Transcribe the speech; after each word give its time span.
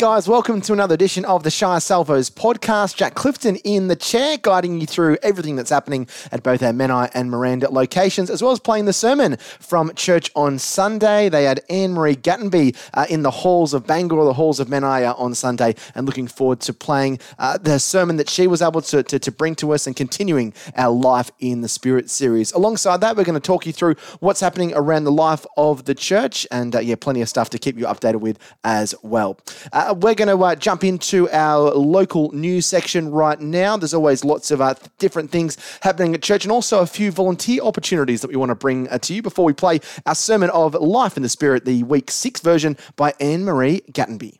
Guys, 0.00 0.26
welcome 0.26 0.62
to 0.62 0.72
another 0.72 0.94
edition 0.94 1.26
of 1.26 1.42
the 1.42 1.50
Shire 1.50 1.78
Salvos 1.78 2.30
podcast. 2.30 2.96
Jack 2.96 3.12
Clifton 3.12 3.56
in 3.56 3.88
the 3.88 3.96
chair, 3.96 4.38
guiding 4.38 4.80
you 4.80 4.86
through 4.86 5.18
everything 5.22 5.56
that's 5.56 5.68
happening 5.68 6.08
at 6.32 6.42
both 6.42 6.62
our 6.62 6.72
Menai 6.72 7.10
and 7.12 7.30
Miranda 7.30 7.68
locations, 7.68 8.30
as 8.30 8.42
well 8.42 8.50
as 8.50 8.58
playing 8.58 8.86
the 8.86 8.94
sermon 8.94 9.36
from 9.36 9.92
church 9.94 10.30
on 10.34 10.58
Sunday. 10.58 11.28
They 11.28 11.44
had 11.44 11.60
Anne 11.68 11.92
Marie 11.92 12.16
Gattenby 12.16 12.78
uh, 12.94 13.04
in 13.10 13.20
the 13.20 13.30
halls 13.30 13.74
of 13.74 13.86
Bangor, 13.86 14.24
the 14.24 14.32
halls 14.32 14.58
of 14.58 14.68
Menai 14.68 15.06
uh, 15.06 15.12
on 15.18 15.34
Sunday, 15.34 15.74
and 15.94 16.06
looking 16.06 16.26
forward 16.26 16.60
to 16.60 16.72
playing 16.72 17.18
uh, 17.38 17.58
the 17.58 17.78
sermon 17.78 18.16
that 18.16 18.30
she 18.30 18.46
was 18.46 18.62
able 18.62 18.80
to, 18.80 19.02
to, 19.02 19.18
to 19.18 19.30
bring 19.30 19.54
to 19.56 19.74
us 19.74 19.86
and 19.86 19.96
continuing 19.96 20.54
our 20.76 20.90
Life 20.90 21.30
in 21.40 21.60
the 21.60 21.68
Spirit 21.68 22.08
series. 22.08 22.52
Alongside 22.52 23.02
that, 23.02 23.18
we're 23.18 23.24
going 23.24 23.34
to 23.34 23.38
talk 23.38 23.66
you 23.66 23.72
through 23.74 23.96
what's 24.20 24.40
happening 24.40 24.72
around 24.74 25.04
the 25.04 25.12
life 25.12 25.44
of 25.58 25.84
the 25.84 25.94
church, 25.94 26.46
and 26.50 26.74
uh, 26.74 26.78
yeah, 26.78 26.94
plenty 26.98 27.20
of 27.20 27.28
stuff 27.28 27.50
to 27.50 27.58
keep 27.58 27.76
you 27.76 27.84
updated 27.84 28.20
with 28.20 28.38
as 28.64 28.94
well. 29.02 29.38
Uh, 29.74 29.88
we're 29.92 30.14
going 30.14 30.28
to 30.28 30.44
uh, 30.44 30.54
jump 30.54 30.84
into 30.84 31.28
our 31.30 31.70
local 31.70 32.30
news 32.32 32.66
section 32.66 33.10
right 33.10 33.40
now. 33.40 33.76
There's 33.76 33.94
always 33.94 34.24
lots 34.24 34.50
of 34.50 34.60
uh, 34.60 34.74
different 34.98 35.30
things 35.30 35.56
happening 35.82 36.14
at 36.14 36.22
church 36.22 36.44
and 36.44 36.52
also 36.52 36.80
a 36.80 36.86
few 36.86 37.10
volunteer 37.10 37.62
opportunities 37.62 38.20
that 38.22 38.28
we 38.28 38.36
want 38.36 38.50
to 38.50 38.54
bring 38.54 38.88
uh, 38.88 38.98
to 38.98 39.14
you 39.14 39.22
before 39.22 39.44
we 39.44 39.52
play 39.52 39.80
our 40.06 40.14
Sermon 40.14 40.50
of 40.50 40.74
Life 40.74 41.16
in 41.16 41.22
the 41.22 41.28
Spirit, 41.28 41.64
the 41.64 41.82
week 41.84 42.10
six 42.10 42.40
version 42.40 42.76
by 42.96 43.14
Anne 43.20 43.44
Marie 43.44 43.82
Gattenby. 43.92 44.39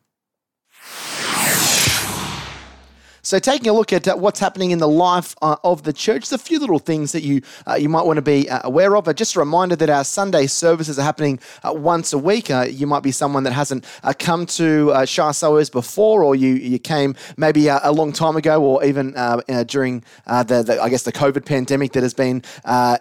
So, 3.23 3.39
taking 3.39 3.69
a 3.69 3.75
look 3.75 3.93
at 3.93 4.09
uh, 4.09 4.17
what's 4.17 4.41
happening 4.41 4.71
in 4.71 4.79
the 4.79 4.89
life 4.89 5.35
uh, 5.43 5.57
of 5.63 5.83
the 5.83 5.93
church, 5.93 6.33
a 6.33 6.39
few 6.39 6.59
little 6.59 6.79
things 6.79 7.13
that 7.13 7.23
you 7.23 7.43
uh, 7.67 7.75
you 7.75 7.89
might 7.89 8.07
want 8.07 8.17
to 8.17 8.23
be 8.23 8.49
uh, 8.49 8.61
aware 8.65 8.97
of. 8.97 9.15
just 9.15 9.37
a 9.37 9.39
reminder 9.39 9.77
that 9.77 9.91
our 9.91 10.05
Sunday 10.05 10.47
services 10.47 10.99
are 10.99 11.03
happening 11.03 11.39
once 11.65 12.15
a 12.15 12.19
week. 12.19 12.49
You 12.49 12.87
might 12.87 13.03
be 13.03 13.13
someone 13.13 13.43
that 13.45 13.53
hasn't 13.53 13.85
come 14.19 14.47
to 14.47 14.91
uh, 14.93 15.05
Shire 15.05 15.35
Salvos 15.35 15.69
before, 15.69 16.25
or 16.25 16.35
you 16.35 16.55
you 16.55 16.79
came 16.79 17.15
maybe 17.37 17.69
a 17.69 17.93
long 17.93 18.13
time 18.13 18.37
ago, 18.37 18.63
or 18.63 18.83
even 18.85 19.13
during 19.67 20.03
the, 20.27 20.63
the, 20.67 20.81
I 20.83 20.89
guess 20.89 21.03
the 21.03 21.13
COVID 21.13 21.45
pandemic 21.45 21.93
that 21.93 22.03
has 22.03 22.15
been 22.15 22.43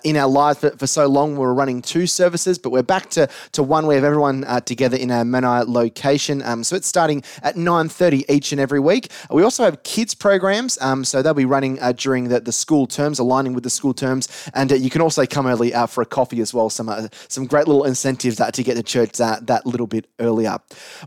in 0.04 0.18
our 0.18 0.28
lives 0.28 0.60
for, 0.60 0.72
for, 0.72 0.88
so 0.88 1.08
long. 1.08 1.38
We're 1.38 1.54
running 1.54 1.82
two 1.82 2.08
services, 2.08 2.58
but 2.58 2.72
we're 2.72 2.84
back 2.84 3.10
to 3.12 3.30
to 3.54 3.64
one. 3.64 3.88
We 3.88 3.96
have 3.96 4.04
everyone 4.04 4.46
together 4.66 4.98
in 4.98 5.12
our 5.12 5.24
Menai 5.24 5.66
location. 5.68 6.42
Um, 6.42 6.64
so 6.64 6.76
it's 6.76 6.88
starting 6.88 7.24
at 7.42 7.56
9:30 7.56 8.26
each 8.30 8.52
and 8.52 8.60
every 8.60 8.80
week. 8.80 9.12
We 9.30 9.44
also 9.44 9.64
have 9.64 9.84
kids 9.84 10.09
kids 10.10 10.16
programs. 10.16 10.78
Um, 10.82 11.06
so 11.06 11.22
they'll 11.22 11.34
be 11.34 11.46
running 11.46 11.80
uh, 11.80 11.92
during 11.94 12.30
the, 12.30 12.40
the 12.40 12.52
school 12.52 12.88
terms, 12.88 13.20
aligning 13.20 13.54
with 13.54 13.64
the 13.64 13.70
school 13.70 13.94
terms. 13.94 14.28
And 14.54 14.72
uh, 14.72 14.76
you 14.76 14.90
can 14.90 15.02
also 15.02 15.26
come 15.26 15.48
early 15.48 15.74
uh, 15.74 15.88
for 15.88 16.02
a 16.02 16.06
coffee 16.06 16.42
as 16.42 16.54
well. 16.54 16.70
Some 16.70 16.90
uh, 16.90 17.08
some 17.28 17.46
great 17.46 17.68
little 17.68 17.86
incentives 17.86 18.38
to 18.38 18.64
get 18.64 18.76
to 18.76 18.84
church 18.84 19.18
that, 19.18 19.66
little 19.66 19.88
bit 19.88 20.08
earlier. 20.20 20.58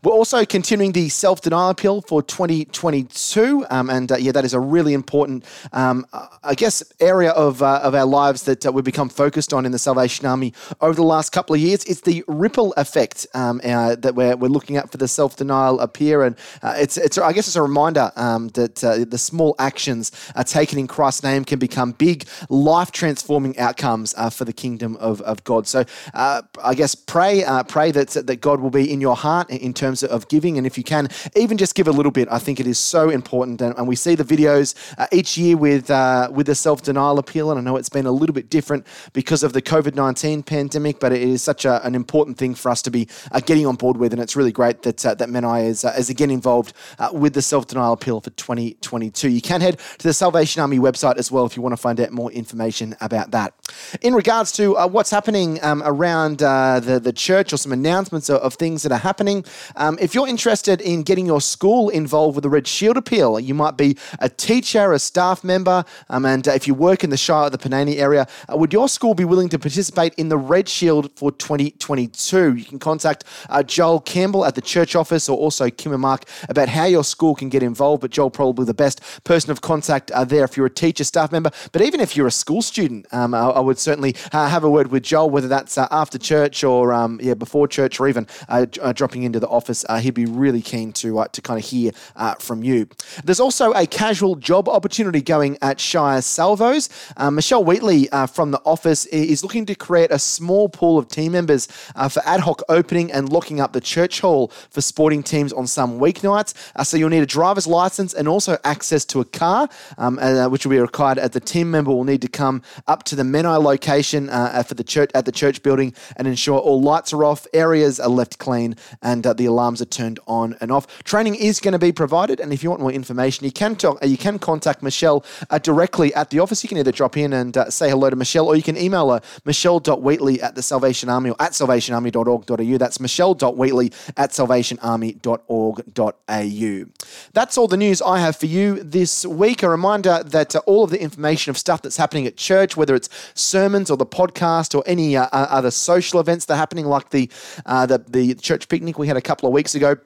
We're 0.03 0.12
also 0.12 0.45
continuing 0.45 0.92
the 0.92 1.08
self 1.08 1.41
denial 1.41 1.70
appeal 1.70 2.03
for 2.03 2.23
2022. 2.23 3.67
Um, 3.70 3.91
and 3.91 4.12
uh, 4.12 4.17
yeah, 4.17 4.33
that 4.33 4.45
is 4.45 4.55
a 4.55 4.61
really 4.61 4.95
important, 4.95 5.45
um, 5.73 6.06
I 6.45 6.55
guess, 6.55 6.83
area 7.00 7.30
of, 7.30 7.62
uh, 7.62 7.80
of 7.83 7.95
our 7.95 8.06
lives 8.06 8.42
that 8.45 8.73
we've 8.73 8.84
become 8.84 9.08
focused 9.08 9.53
on 9.53 9.67
in 9.67 9.73
the 9.73 9.78
Salvation 9.78 10.27
Army 10.27 10.53
over 10.80 10.95
the 10.95 11.03
last 11.03 11.33
couple 11.33 11.55
of 11.55 11.61
years. 11.61 11.84
It's 11.84 12.03
the 12.03 12.25
ripple 12.28 12.73
effect 12.77 13.27
um, 13.34 13.58
that 13.58 14.14
we're, 14.14 14.36
we're 14.36 14.48
looking 14.48 14.77
at 14.77 14.91
for 14.91 14.98
the 14.98 15.08
self 15.08 15.36
denial 15.36 15.80
appeal. 15.80 16.23
And 16.23 16.36
it's, 16.62 16.97
it's, 16.97 17.19
I 17.19 17.33
guess 17.33 17.47
it's 17.47 17.56
a 17.56 17.62
reminder 17.62 18.12
um, 18.17 18.48
that 18.48 18.83
uh, 18.93 19.05
the 19.09 19.19
small 19.19 19.55
actions 19.59 20.12
uh, 20.35 20.45
taken 20.45 20.79
in 20.79 20.87
Christ's 20.87 21.23
name 21.23 21.45
can 21.45 21.58
become 21.58 21.92
big, 21.92 22.27
life 22.48 22.92
transforming 22.92 23.58
outcomes 23.58 24.14
uh, 24.17 24.30
for 24.30 24.45
the 24.45 24.53
kingdom 24.53 24.97
of, 24.97 25.20
of 25.23 25.42
God. 25.45 25.67
So 25.67 25.85
uh, 26.14 26.42
I 26.63 26.75
guess 26.75 26.95
pray, 26.95 27.45
uh, 27.45 27.63
pray 27.64 27.91
that, 27.92 28.08
that 28.11 28.41
God 28.41 28.61
will 28.61 28.70
be 28.70 28.92
in 28.92 29.01
your 29.01 29.17
heart 29.17 29.51
in 29.51 29.75
terms 29.75 30.02
of 30.02 30.29
giving. 30.29 30.58
And 30.58 30.67
if 30.67 30.77
you 30.77 30.85
can, 30.85 31.08
even 31.36 31.58
just 31.58 31.75
give 31.75 31.89
a 31.89 31.92
little 31.92 32.13
bit, 32.13 32.29
I 32.31 32.39
think 32.39 32.61
it 32.61 32.67
is 32.67 32.79
so 32.79 33.11
important. 33.11 33.61
And, 33.61 33.77
and 33.77 33.89
we 33.89 33.97
see 33.97 34.14
the 34.14 34.25
videos 34.25 34.75
uh, 34.98 35.07
each 35.13 35.36
year 35.36 35.57
with, 35.57 35.91
with 36.31 36.47
the 36.47 36.55
self 36.55 36.83
denial 36.83 37.19
appeal. 37.19 37.51
And 37.51 37.58
I 37.58 37.63
know 37.63 37.77
it's 37.77 37.89
been 37.89 38.07
a 38.07 38.13
little 38.13 38.35
bit 38.35 38.51
different 38.51 38.86
because 39.13 39.42
of 39.42 39.52
the 39.52 39.63
COVID 39.63 39.95
19 39.95 40.42
pandemic, 40.42 41.01
but 41.01 41.13
it 41.13 41.23
is 41.23 41.42
such 41.42 41.64
a, 41.64 41.85
an 41.86 41.95
important 41.95 42.39
thing 42.39 42.55
for 42.55 42.70
us 42.70 42.83
to 42.83 42.91
be 42.91 43.08
getting 43.47 43.67
on 43.67 43.77
board 43.77 43.97
with. 43.97 44.13
And 44.13 44.20
it's 44.20 44.36
really 44.36 44.52
great 44.52 44.83
that, 44.83 44.98
that 44.98 45.19
Menai 45.19 45.67
is, 45.67 45.85
is 45.85 46.11
again 46.11 46.31
involved 46.31 46.73
with 47.13 47.35
the 47.35 47.42
self 47.42 47.67
denial 47.67 47.92
appeal 47.92 48.20
for 48.20 48.31
2020. 48.31 48.82
2022. 48.83 49.31
You 49.31 49.41
can 49.41 49.61
head 49.61 49.79
to 49.98 50.09
the 50.09 50.13
Salvation 50.13 50.61
Army 50.61 50.79
website 50.79 51.17
as 51.17 51.31
well 51.31 51.47
if 51.47 51.57
you 51.57 51.63
want 51.63 51.73
to 51.73 51.77
find 51.77 52.01
out 52.01 52.11
more 52.11 52.31
information 52.33 52.95
about 53.01 53.31
that. 53.31 53.55
In 54.03 54.15
regards 54.15 54.53
to 54.53 54.77
uh, 54.77 54.87
what's 54.87 55.11
happening 55.11 55.63
um, 55.63 55.83
around 55.85 56.43
uh, 56.43 56.81
the, 56.81 57.01
the 57.01 57.13
church 57.13 57.53
or 57.53 57.57
some 57.57 57.73
announcements 57.73 58.29
of, 58.29 58.41
of 58.41 58.55
things 58.55 58.83
that 58.83 58.93
are 58.93 58.98
happening, 58.98 59.45
um, 59.77 59.98
if 60.01 60.15
you're 60.15 60.29
interested 60.29 60.81
in 60.81 61.03
getting 61.03 61.27
your 61.27 61.41
school 61.41 61.89
involved 61.89 62.37
with 62.37 62.43
the 62.43 62.51
Red 62.51 62.67
Shield 62.67 62.97
Appeal, 62.97 63.41
you 63.41 63.55
might 63.55 63.77
be 63.77 63.97
a 64.19 64.29
teacher, 64.29 64.93
a 64.93 64.99
staff 64.99 65.45
member, 65.45 65.85
um, 66.11 66.27
and 66.27 66.47
uh, 66.49 66.53
if 66.53 66.67
you 66.67 66.75
work 66.75 67.05
in 67.05 67.11
the 67.11 67.17
Shire 67.17 67.47
of 67.47 67.53
the 67.53 67.59
Panania 67.59 67.97
area, 67.97 68.27
uh, 68.53 68.57
would 68.57 68.73
your 68.73 68.89
school 68.89 69.14
be 69.14 69.25
willing 69.25 69.49
to 69.51 69.59
participate 69.59 70.14
in 70.14 70.29
the 70.29 70.39
Red 70.39 70.69
Shield 70.69 71.11
for 71.17 71.33
2022? 71.33 72.57
You 72.57 72.64
can 72.64 72.79
contact 72.79 73.25
uh, 73.49 73.63
Joel 73.63 74.01
Campbell 74.01 74.45
at 74.45 74.55
the 74.55 74.61
church 74.61 74.97
office 74.97 75.29
or 75.29 75.37
also 75.37 75.70
Kim 75.70 75.93
and 75.93 76.03
Mark 76.03 76.25
about 76.49 76.69
how 76.69 76.85
your 76.85 77.05
school 77.05 77.35
can 77.35 77.49
get 77.49 77.63
involved, 77.63 78.01
but 78.01 78.11
Joel 78.11 78.31
probably 78.31 78.64
the 78.72 78.83
best 78.83 79.00
person 79.24 79.50
of 79.50 79.60
contact 79.60 80.10
uh, 80.12 80.24
there 80.24 80.44
if 80.44 80.56
you're 80.56 80.66
a 80.66 80.70
teacher, 80.70 81.05
staff 81.05 81.30
member. 81.30 81.50
But 81.72 81.83
even 81.83 82.00
if 82.00 82.16
you're 82.16 82.27
a 82.27 82.33
school 82.33 82.62
student, 82.62 83.06
um, 83.12 83.34
I, 83.34 83.40
I, 83.40 83.60
would 83.60 83.78
certainly 83.78 84.16
uh, 84.33 84.48
have 84.48 84.64
a 84.64 84.70
word 84.70 84.88
with 84.90 85.02
Joel, 85.02 85.28
whether 85.30 85.48
that's 85.48 85.77
uh, 85.77 85.86
after 85.90 86.18
church 86.18 86.64
or 86.64 86.92
um, 86.92 87.20
yeah 87.22 87.34
before 87.34 87.68
church 87.68 88.00
or 88.00 88.08
even 88.08 88.27
uh, 88.48 88.66
uh, 88.80 88.92
dropping 88.92 89.24
into 89.24 89.38
the 89.38 89.48
office. 89.48 89.84
Uh, 89.88 89.98
he'd 89.98 90.14
be 90.14 90.24
really 90.24 90.62
keen 90.62 90.92
to 90.92 91.24
to 91.33 91.42
kind 91.42 91.58
of 91.62 91.68
hear 91.68 91.92
from 92.40 92.62
you. 92.62 92.88
There's 93.24 93.40
also 93.40 93.72
a 93.72 93.86
casual 93.86 94.36
job 94.36 94.68
opportunity 94.68 95.20
going 95.20 95.58
at 95.60 95.78
Shire 95.78 96.22
Salvos. 96.22 96.89
Michelle 97.30 97.64
Wheatley 97.64 98.08
from 98.33 98.50
the 98.50 98.60
office 98.64 99.04
is 99.06 99.42
looking 99.42 99.66
to 99.66 99.74
create 99.74 100.10
a 100.10 100.18
small 100.18 100.68
pool 100.68 100.98
of 100.98 101.08
team 101.08 101.33
members 101.33 101.66
for 102.10 102.22
ad 102.24 102.40
hoc 102.40 102.62
opening 102.68 103.12
and 103.12 103.30
locking 103.30 103.60
up 103.60 103.72
the 103.72 103.80
church 103.80 104.20
hall 104.20 104.48
for 104.70 104.80
sporting 104.80 105.22
teams 105.22 105.52
on 105.52 105.66
some 105.66 106.00
weeknights. 106.00 106.54
so 106.84 106.96
you'll 106.96 107.10
need 107.10 107.22
a 107.22 107.27
driver's 107.27 107.66
license 107.66 108.14
and 108.14 108.27
also 108.27 108.56
access 108.64 109.05
to 109.06 109.20
a 109.20 109.24
car, 109.24 109.68
um, 109.98 110.18
uh, 110.18 110.48
which 110.48 110.64
will 110.64 110.70
be 110.70 110.78
required 110.78 111.18
as 111.18 111.30
the 111.30 111.40
team 111.40 111.70
member 111.70 111.90
will 111.90 112.05
need 112.05 112.23
to 112.23 112.28
come 112.28 112.62
up 112.86 113.02
to 113.05 113.17
the 113.17 113.23
Menai 113.23 113.62
location 113.62 114.28
uh, 114.28 114.62
for 114.62 114.74
the 114.74 114.84
church 114.84 115.11
at 115.14 115.24
the 115.24 115.33
church 115.33 115.62
building 115.62 115.95
and 116.17 116.28
ensure 116.28 116.58
all 116.58 116.80
lights 116.80 117.12
are 117.12 117.24
off, 117.24 117.46
areas 117.52 118.01
are 118.01 118.08
left 118.08 118.39
clean, 118.39 118.77
and 119.02 119.27
uh, 119.27 119.33
the 119.33 119.46
alarms 119.46 119.83
are 119.83 119.86
turned 119.86 120.20
on 120.27 120.56
and 120.61 120.70
off. 120.70 120.86
Training 121.05 121.34
is 121.34 121.61
going 121.61 121.72
to 121.72 121.78
be 121.78 121.92
provided, 121.92 122.40
and 122.40 122.52
if 122.52 122.62
you 122.62 122.70
want 122.70 122.80
more 122.80 122.92
information, 122.92 123.45
you 123.45 123.52
can 123.52 123.77
talk, 123.77 124.02
uh, 124.02 124.06
you 124.06 124.17
can 124.17 124.39
contact 124.39 124.83
Michelle 124.83 125.24
uh, 125.51 125.58
directly 125.58 126.14
at 126.14 126.30
the 126.30 126.39
office. 126.39 126.62
You 126.62 126.68
can 126.68 126.78
either 126.78 126.92
drop 126.92 127.17
in 127.17 127.33
and 127.33 127.56
uh, 127.56 127.70
say 127.70 127.90
hello 127.90 128.11
to 128.11 128.17
Michelle, 128.17 128.46
or 128.46 128.56
you 128.56 128.62
can 128.62 128.76
email 128.76 129.11
her 129.11 129.20
michelle.wheatley 129.44 130.40
at 130.40 130.55
the 130.55 130.62
Salvation 130.62 131.08
Army 131.08 131.31
or 131.31 131.37
at 131.40 131.52
salvationarmy.org.au. 131.52 132.78
That's 132.78 133.00
michelle.wheatley 133.00 133.93
at 134.17 134.31
salvationarmy.org.au. 134.31 136.87
That's 137.32 137.58
all 137.58 137.69
the 137.69 137.76
news 137.76 138.02
I 138.02 138.20
have 138.20 138.37
for 138.37 138.46
you 138.46 138.51
this 138.52 139.26
week. 139.26 139.62
A 139.62 139.69
reminder 139.69 140.23
that 140.25 140.55
uh, 140.55 140.61
all 140.67 140.85
of 140.85 140.90
the 140.90 141.00
information 141.00 141.50
of 141.50 141.58
stuff 141.58 141.82
that's 141.82 141.96
happening 141.96 142.26
at 142.26 142.37
church, 142.37 142.76
whether 142.76 142.94
it's 142.94 143.08
sermons 143.35 143.90
or 143.90 143.96
the 143.96 144.06
podcast 144.06 144.75
or 144.75 144.82
any 144.87 145.17
uh, 145.17 145.25
uh 145.32 145.46
other 145.50 145.70
social 145.70 146.20
events 146.20 146.44
that 146.46 146.55
are 146.55 146.58
happening, 146.58 146.87
like 146.87 147.11
the, 147.11 147.31
uh, 147.67 147.87
the 147.87 147.99
the 148.08 148.35
church 148.35 148.69
picnic 148.69 148.99
we 148.99 149.06
had 149.06 149.16
a 149.16 149.22
couple 149.22 149.49
of 149.49 149.52
weeks 149.52 149.75
ago. 149.75 149.96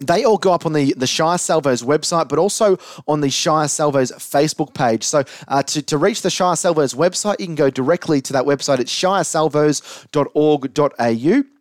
They 0.00 0.24
all 0.24 0.38
go 0.38 0.52
up 0.52 0.66
on 0.66 0.72
the, 0.72 0.92
the 0.94 1.06
Shire 1.06 1.38
Salvos 1.38 1.84
website, 1.84 2.28
but 2.28 2.40
also 2.40 2.78
on 3.06 3.20
the 3.20 3.30
Shire 3.30 3.68
Salvos 3.68 4.10
Facebook 4.12 4.74
page. 4.74 5.04
So, 5.04 5.22
uh, 5.46 5.62
to, 5.62 5.82
to 5.82 5.98
reach 5.98 6.22
the 6.22 6.30
Shire 6.30 6.56
Salvos 6.56 6.94
website, 6.94 7.38
you 7.38 7.46
can 7.46 7.54
go 7.54 7.70
directly 7.70 8.20
to 8.22 8.32
that 8.32 8.44
website. 8.44 8.80
It's 8.80 8.92
shiresalvos.org.au. 8.92 11.53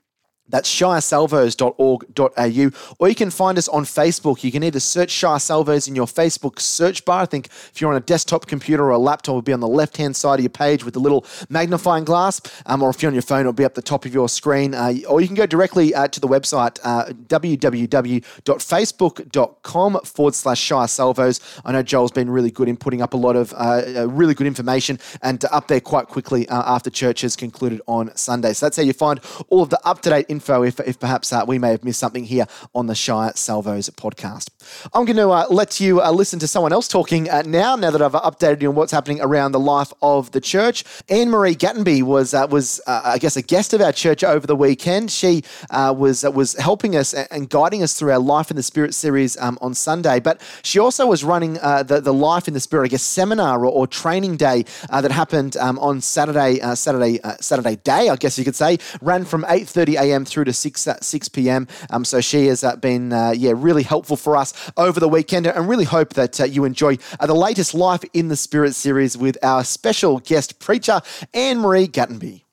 That's 0.50 0.69
shiresalvos.org.au. 0.69 2.95
Or 3.00 3.10
you 3.10 3.16
can 3.16 3.31
find 3.31 3.57
us 3.57 3.69
on 3.69 3.86
Facebook. 3.86 4.44
You 4.44 4.51
can 4.51 4.62
either 4.63 4.81
search 4.81 5.10
Shire 5.10 5.40
Salvos 5.40 5.88
in 5.88 5.95
your 5.95 6.06
Facebook 6.06 6.60
search 6.60 7.06
bar. 7.06 7.22
I 7.22 7.25
think 7.25 7.48
if 7.48 7.80
you're 7.80 7.90
on 7.90 7.95
a 7.95 8.01
desktop 8.01 8.45
computer 8.45 8.84
or 8.84 8.90
a 8.92 8.98
laptop, 8.98 9.34
it'll 9.34 9.42
be 9.42 9.54
on 9.54 9.62
the 9.62 9.68
left 9.68 9.98
hand 9.98 10.16
side 10.16 10.40
of 10.40 10.44
your 10.44 10.50
page 10.50 10.84
with 10.84 10.95
the 10.95 11.00
little 11.00 11.25
magnifying 11.50 12.04
glass. 12.04 12.42
Um, 12.66 12.84
or 12.84 12.90
if 12.90 13.01
you're 13.01 13.10
on 13.10 13.16
your 13.16 13.22
phone, 13.22 13.40
it'll 13.42 13.54
be 13.54 13.63
up 13.63 13.74
the 13.74 13.81
top 13.81 14.04
of 14.06 14.13
your 14.13 14.28
screen. 14.28 14.74
Uh, 14.74 14.95
or 15.07 15.22
you 15.22 15.28
can 15.28 15.36
go 15.36 15.45
directly 15.45 15.95
uh, 15.95 16.10
to 16.10 16.19
the 16.19 16.28
website 16.28 16.78
uh, 16.84 17.06
www.facebook.com 17.06 20.00
forward 20.04 20.36
slash 20.36 20.60
Shire 20.60 20.88
Salvos. 20.88 21.40
I 21.63 21.72
know 21.72 21.84
Joel's 21.84 22.12
been 22.12 22.30
really 22.30 22.51
good 22.51 22.68
in 22.68 22.75
putting 22.75 23.01
up 23.01 23.13
a 23.13 23.18
lot 23.18 23.38
of 23.38 23.54
uh, 23.54 23.84
uh, 23.95 24.10
really 24.10 24.34
good 24.34 24.48
information 24.48 25.00
and 25.22 25.45
up 25.45 25.69
there 25.69 25.80
quite 25.80 26.07
quickly 26.07 26.50
uh, 26.50 26.75
after 26.75 26.90
church 26.90 27.22
has 27.22 27.38
concluded 27.38 27.81
on 27.88 28.13
Sunday. 28.18 28.51
So 28.54 28.66
that's 28.66 28.78
how 28.78 28.84
you 28.84 28.94
find 28.94 29.19
all 29.50 29.62
of 29.62 29.69
the 29.69 29.80
up 29.88 30.01
to 30.01 30.10
date 30.10 30.25
info 30.33 30.63
if, 30.63 30.80
if 30.80 31.00
perhaps 31.00 31.31
uh, 31.31 31.44
we 31.47 31.59
may 31.59 31.69
have 31.69 31.83
missed 31.83 32.00
something 32.00 32.24
here 32.24 32.47
on 32.74 32.88
the 32.88 32.95
Shire 32.95 33.31
Salvos 33.35 33.89
podcast. 33.91 34.50
I'm 34.94 35.06
going 35.06 35.18
to 35.18 35.30
uh, 35.30 35.45
let 35.50 35.80
you 35.80 36.01
uh, 36.01 36.12
listen 36.12 36.39
to 36.39 36.47
someone 36.47 36.74
else 36.74 36.88
talking 36.88 37.30
uh, 37.30 37.44
now, 37.45 37.75
now 37.75 37.91
that 37.91 38.01
I've 38.01 38.13
updated 38.13 38.62
you 38.62 38.69
on 38.69 38.75
what's 38.75 38.91
happening 38.91 39.21
around 39.21 39.51
the 39.51 39.59
life 39.59 39.94
of 40.01 40.31
the 40.31 40.41
church. 40.41 40.83
Anne 41.07 41.30
Marie 41.30 41.56
Gattenby 41.56 42.01
was, 42.01 42.33
uh, 42.33 42.47
was 42.50 42.81
I 42.88 43.18
guess, 43.19 43.35
a 43.38 43.41
guest 43.41 43.74
of 43.74 43.81
our 43.81 43.91
church 43.91 44.24
over 44.24 44.47
the 44.47 44.56
weekend. 44.56 45.12
She 45.12 45.44
was, 45.71 46.24
was 46.24 46.53
helping 46.53 46.95
us 46.95 47.13
and 47.13 47.50
guiding 47.50 47.83
us 47.83 47.97
through 47.97 48.12
our 48.12 48.19
Life 48.19 48.50
in 48.50 48.57
the 48.57 48.63
Spirit 48.63 48.94
series 48.94 49.38
um, 49.38 49.57
on 49.62 49.74
Sunday, 49.74 50.19
but 50.19 50.41
she 50.63 50.80
also 50.80 51.06
was 51.06 51.24
running 51.24 51.53
the, 51.53 52.01
the 52.03 52.13
Life 52.13 52.47
in 52.47 52.53
the 52.53 52.59
Spirit, 52.59 52.85
I 52.85 52.88
guess, 52.88 53.03
seminar 53.03 53.65
or, 53.65 53.71
or 53.71 53.85
training 53.85 54.38
day 54.38 54.65
that 54.89 55.12
happened 55.12 55.57
um, 55.57 55.77
on 55.80 56.01
Saturday, 56.01 56.59
Saturday, 56.75 57.19
Saturday 57.39 57.75
day, 57.83 58.09
I 58.09 58.15
guess 58.15 58.38
you 58.39 58.45
could 58.45 58.56
say, 58.56 58.80
ran 59.01 59.25
from 59.25 59.44
8.30 59.44 60.00
a.m. 60.00 60.22
through 60.25 60.45
to 60.45 60.53
6, 60.53 60.87
6 61.01 61.29
p.m. 61.29 61.67
Um, 61.89 62.05
so 62.05 62.21
she 62.21 62.47
has 62.47 62.63
been, 62.81 63.11
yeah, 63.11 63.53
really 63.55 63.83
helpful 63.83 64.17
for 64.17 64.37
us 64.37 64.53
over 64.77 64.99
the 64.99 65.09
weekend 65.09 65.47
and 65.47 65.67
really 65.67 65.85
hope 65.85 66.13
that 66.13 66.39
uh, 66.39 66.45
you 66.45 66.65
enjoy 66.65 66.97
uh, 67.19 67.25
the 67.25 67.33
latest 67.33 67.73
Life 67.73 68.03
in 68.13 68.27
the 68.27 68.35
Spirit 68.35 68.75
series 68.75 69.17
with 69.17 69.37
our 69.43 69.63
special 69.63 70.19
guest 70.19 70.59
preacher, 70.59 71.01
Anne 71.33 71.59
Marie 71.59 71.87
Gattenby. 71.87 72.43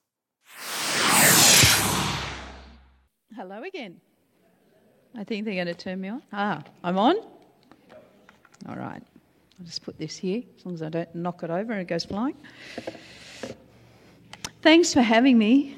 Hello 3.34 3.62
again. 3.62 4.00
I 5.16 5.24
think 5.24 5.44
they're 5.44 5.54
going 5.54 5.66
to 5.66 5.74
turn 5.74 6.00
me 6.00 6.08
on. 6.08 6.22
Ah, 6.32 6.62
I'm 6.84 6.98
on? 6.98 7.16
All 8.68 8.76
right. 8.76 9.02
I'll 9.58 9.66
just 9.66 9.82
put 9.82 9.98
this 9.98 10.16
here 10.16 10.42
as 10.56 10.64
long 10.64 10.74
as 10.74 10.82
I 10.82 10.88
don't 10.88 11.14
knock 11.14 11.42
it 11.42 11.50
over 11.50 11.72
and 11.72 11.82
it 11.82 11.88
goes 11.88 12.04
flying. 12.04 12.36
Thanks 14.62 14.92
for 14.92 15.02
having 15.02 15.38
me. 15.38 15.76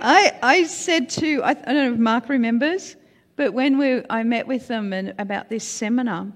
I, 0.00 0.38
I 0.42 0.64
said 0.64 1.08
to, 1.10 1.42
I, 1.42 1.50
I 1.50 1.54
don't 1.54 1.74
know 1.74 1.92
if 1.92 1.98
Mark 1.98 2.28
remembers, 2.28 2.96
but 3.36 3.52
when 3.52 3.78
we, 3.78 4.02
I 4.08 4.22
met 4.22 4.46
with 4.46 4.68
them 4.68 4.92
and 4.92 5.14
about 5.18 5.48
this 5.48 5.64
seminar, 5.64 6.26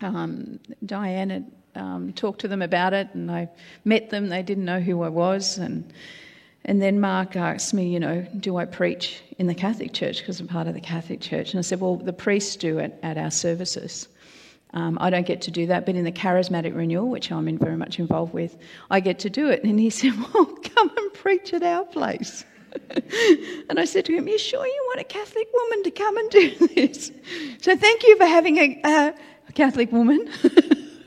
um, 0.00 0.58
Diane 0.84 1.30
had 1.30 1.52
um, 1.74 2.12
talked 2.12 2.40
to 2.40 2.48
them 2.48 2.62
about 2.62 2.92
it, 2.92 3.08
and 3.14 3.30
I 3.30 3.48
met 3.84 4.10
them. 4.10 4.28
They 4.28 4.42
didn't 4.42 4.64
know 4.64 4.80
who 4.80 5.02
I 5.02 5.08
was, 5.08 5.58
and 5.58 5.92
and 6.64 6.80
then 6.80 7.00
Mark 7.00 7.36
asked 7.36 7.72
me, 7.72 7.88
you 7.88 7.98
know, 7.98 8.26
do 8.38 8.58
I 8.58 8.66
preach 8.66 9.22
in 9.38 9.46
the 9.46 9.54
Catholic 9.54 9.94
Church 9.94 10.18
because 10.18 10.40
I'm 10.40 10.46
part 10.46 10.66
of 10.66 10.74
the 10.74 10.80
Catholic 10.80 11.20
Church? 11.20 11.52
And 11.52 11.58
I 11.58 11.62
said, 11.62 11.80
well, 11.80 11.96
the 11.96 12.12
priests 12.12 12.54
do 12.56 12.78
it 12.78 12.98
at 13.02 13.16
our 13.16 13.30
services. 13.30 14.08
Um, 14.74 14.98
I 15.00 15.10
don't 15.10 15.26
get 15.26 15.40
to 15.42 15.50
do 15.50 15.66
that, 15.66 15.86
but 15.86 15.96
in 15.96 16.04
the 16.04 16.12
charismatic 16.12 16.76
renewal, 16.76 17.08
which 17.08 17.32
I'm 17.32 17.48
in 17.48 17.58
very 17.58 17.76
much 17.76 17.98
involved 17.98 18.34
with, 18.34 18.58
I 18.90 19.00
get 19.00 19.18
to 19.20 19.30
do 19.30 19.48
it. 19.48 19.64
And 19.64 19.80
he 19.80 19.90
said, 19.90 20.12
well, 20.34 20.44
come 20.46 20.90
and 20.96 21.14
preach 21.14 21.54
at 21.54 21.62
our 21.62 21.84
place. 21.84 22.44
And 23.68 23.78
I 23.78 23.84
said 23.84 24.04
to 24.06 24.12
him, 24.12 24.28
You 24.28 24.38
sure 24.38 24.66
you 24.66 24.84
want 24.88 25.00
a 25.00 25.04
Catholic 25.04 25.48
woman 25.52 25.82
to 25.84 25.90
come 25.90 26.16
and 26.16 26.30
do 26.30 26.68
this? 26.68 27.12
So 27.60 27.76
thank 27.76 28.02
you 28.04 28.16
for 28.16 28.26
having 28.26 28.58
a, 28.58 29.14
a 29.48 29.52
Catholic 29.52 29.92
woman. 29.92 30.30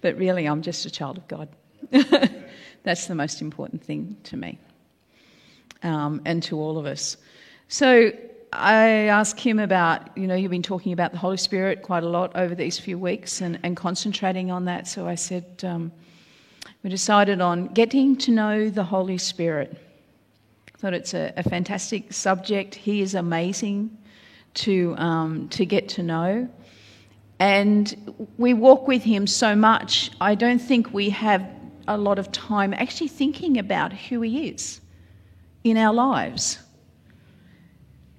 but 0.00 0.16
really, 0.16 0.46
I'm 0.46 0.62
just 0.62 0.86
a 0.86 0.90
child 0.90 1.18
of 1.18 1.28
God. 1.28 1.48
That's 2.82 3.06
the 3.06 3.14
most 3.14 3.42
important 3.42 3.82
thing 3.82 4.16
to 4.24 4.36
me 4.36 4.58
um, 5.82 6.22
and 6.24 6.42
to 6.44 6.58
all 6.58 6.78
of 6.78 6.86
us. 6.86 7.16
So 7.68 8.12
I 8.52 8.86
asked 9.08 9.40
him 9.40 9.58
about, 9.58 10.16
you 10.16 10.26
know, 10.26 10.34
you've 10.34 10.50
been 10.50 10.62
talking 10.62 10.92
about 10.92 11.12
the 11.12 11.18
Holy 11.18 11.36
Spirit 11.36 11.82
quite 11.82 12.04
a 12.04 12.08
lot 12.08 12.34
over 12.36 12.54
these 12.54 12.78
few 12.78 12.98
weeks 12.98 13.40
and, 13.40 13.58
and 13.62 13.76
concentrating 13.76 14.50
on 14.50 14.64
that. 14.66 14.86
So 14.86 15.06
I 15.06 15.16
said, 15.16 15.62
um, 15.64 15.92
we 16.82 16.90
decided 16.90 17.40
on 17.40 17.68
getting 17.68 18.16
to 18.18 18.30
know 18.30 18.70
the 18.70 18.84
Holy 18.84 19.18
Spirit 19.18 19.76
thought 20.78 20.94
it's 20.94 21.14
a, 21.14 21.32
a 21.36 21.42
fantastic 21.42 22.12
subject. 22.12 22.74
He 22.74 23.00
is 23.00 23.14
amazing 23.14 23.96
to, 24.54 24.94
um, 24.98 25.48
to 25.50 25.64
get 25.64 25.88
to 25.90 26.02
know. 26.02 26.48
And 27.38 28.14
we 28.38 28.54
walk 28.54 28.88
with 28.88 29.02
him 29.02 29.26
so 29.26 29.54
much, 29.54 30.10
I 30.20 30.34
don't 30.34 30.58
think 30.58 30.92
we 30.92 31.10
have 31.10 31.46
a 31.88 31.96
lot 31.96 32.18
of 32.18 32.32
time 32.32 32.74
actually 32.74 33.08
thinking 33.08 33.58
about 33.58 33.92
who 33.92 34.22
he 34.22 34.48
is 34.48 34.80
in 35.64 35.76
our 35.76 35.92
lives. 35.92 36.58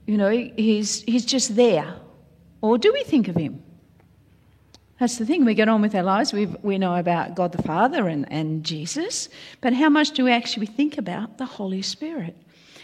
You 0.06 0.18
know, 0.18 0.30
he's, 0.30 1.02
he's 1.04 1.26
just 1.26 1.56
there. 1.56 1.96
Or 2.62 2.78
do 2.78 2.94
we 2.94 3.04
think 3.04 3.28
of 3.28 3.36
him? 3.36 3.64
That's 5.00 5.18
the 5.18 5.26
thing. 5.26 5.46
We 5.46 5.54
get 5.54 5.70
on 5.70 5.82
with 5.82 5.94
our 5.94 6.04
lives. 6.04 6.34
we 6.34 6.48
we 6.64 6.78
know 6.80 6.96
about 6.96 7.36
God 7.36 7.52
the 7.52 7.62
Father 7.62 8.08
and, 8.08 8.32
and 8.32 8.64
Jesus, 8.64 9.30
but 9.62 9.74
how 9.74 9.90
much 9.90 10.12
do 10.12 10.24
we 10.24 10.32
actually 10.32 10.66
think 10.66 10.98
about 10.98 11.38
the 11.38 11.46
Holy 11.46 11.84
Spirit? 11.84 12.36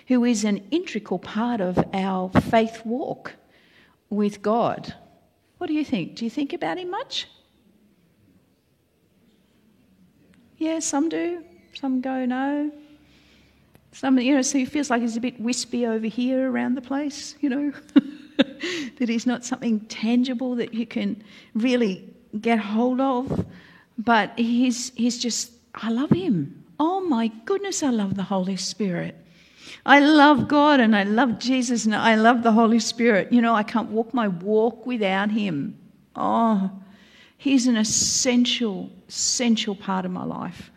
Who 0.08 0.24
is 0.26 0.44
an 0.44 0.58
integral 0.72 1.20
part 1.20 1.62
of 1.62 1.78
our 1.94 2.30
faith 2.30 2.82
walk 2.86 3.34
with 4.10 4.42
God. 4.42 4.94
What 5.58 5.68
do 5.68 5.74
you 5.74 5.86
think? 5.86 6.16
Do 6.16 6.26
you 6.26 6.32
think 6.32 6.54
about 6.54 6.78
him 6.78 6.90
much? 6.90 7.28
Yeah, 10.58 10.80
some 10.80 11.10
do. 11.10 11.44
Some 11.74 12.02
go, 12.02 12.26
no. 12.26 12.72
Some, 13.92 14.20
you 14.20 14.36
know, 14.36 14.42
so 14.42 14.58
he 14.58 14.66
feels 14.66 14.90
like 14.90 15.02
he's 15.02 15.18
a 15.18 15.22
bit 15.22 15.40
wispy 15.40 15.86
over 15.86 16.08
here 16.08 16.50
around 16.50 16.76
the 16.76 16.82
place, 16.82 17.36
you 17.42 17.50
know, 17.50 17.72
that 18.98 19.08
he's 19.08 19.26
not 19.26 19.46
something 19.46 19.82
tangible 19.82 20.56
that 20.56 20.74
you 20.74 20.86
can 20.86 21.24
really 21.54 22.14
get 22.40 22.60
hold 22.60 23.00
of. 23.00 23.46
But 23.98 24.38
he's, 24.38 24.92
he's 24.96 25.20
just, 25.20 25.52
I 25.76 25.92
love 25.92 26.10
him. 26.10 26.64
Oh 26.80 27.02
my 27.02 27.28
goodness, 27.46 27.84
I 27.84 27.90
love 27.90 28.16
the 28.16 28.24
Holy 28.24 28.58
Spirit. 28.58 29.23
I 29.86 30.00
love 30.00 30.48
God 30.48 30.80
and 30.80 30.96
I 30.96 31.04
love 31.04 31.40
Jesus 31.40 31.86
and 31.86 31.96
I 31.96 32.16
love 32.16 32.44
the 32.44 32.52
Holy 32.52 32.80
Spirit. 32.80 33.32
You 33.34 33.42
know, 33.42 33.54
I 33.54 33.64
can't 33.64 33.90
walk 33.90 34.14
my 34.14 34.28
walk 34.28 34.86
without 34.86 35.30
Him. 35.32 35.78
Oh, 36.16 36.72
He's 37.38 37.68
an 37.68 37.76
essential, 37.76 38.90
essential 39.10 39.76
part 39.76 40.06
of 40.06 40.12
my 40.12 40.24
life. 40.24 40.72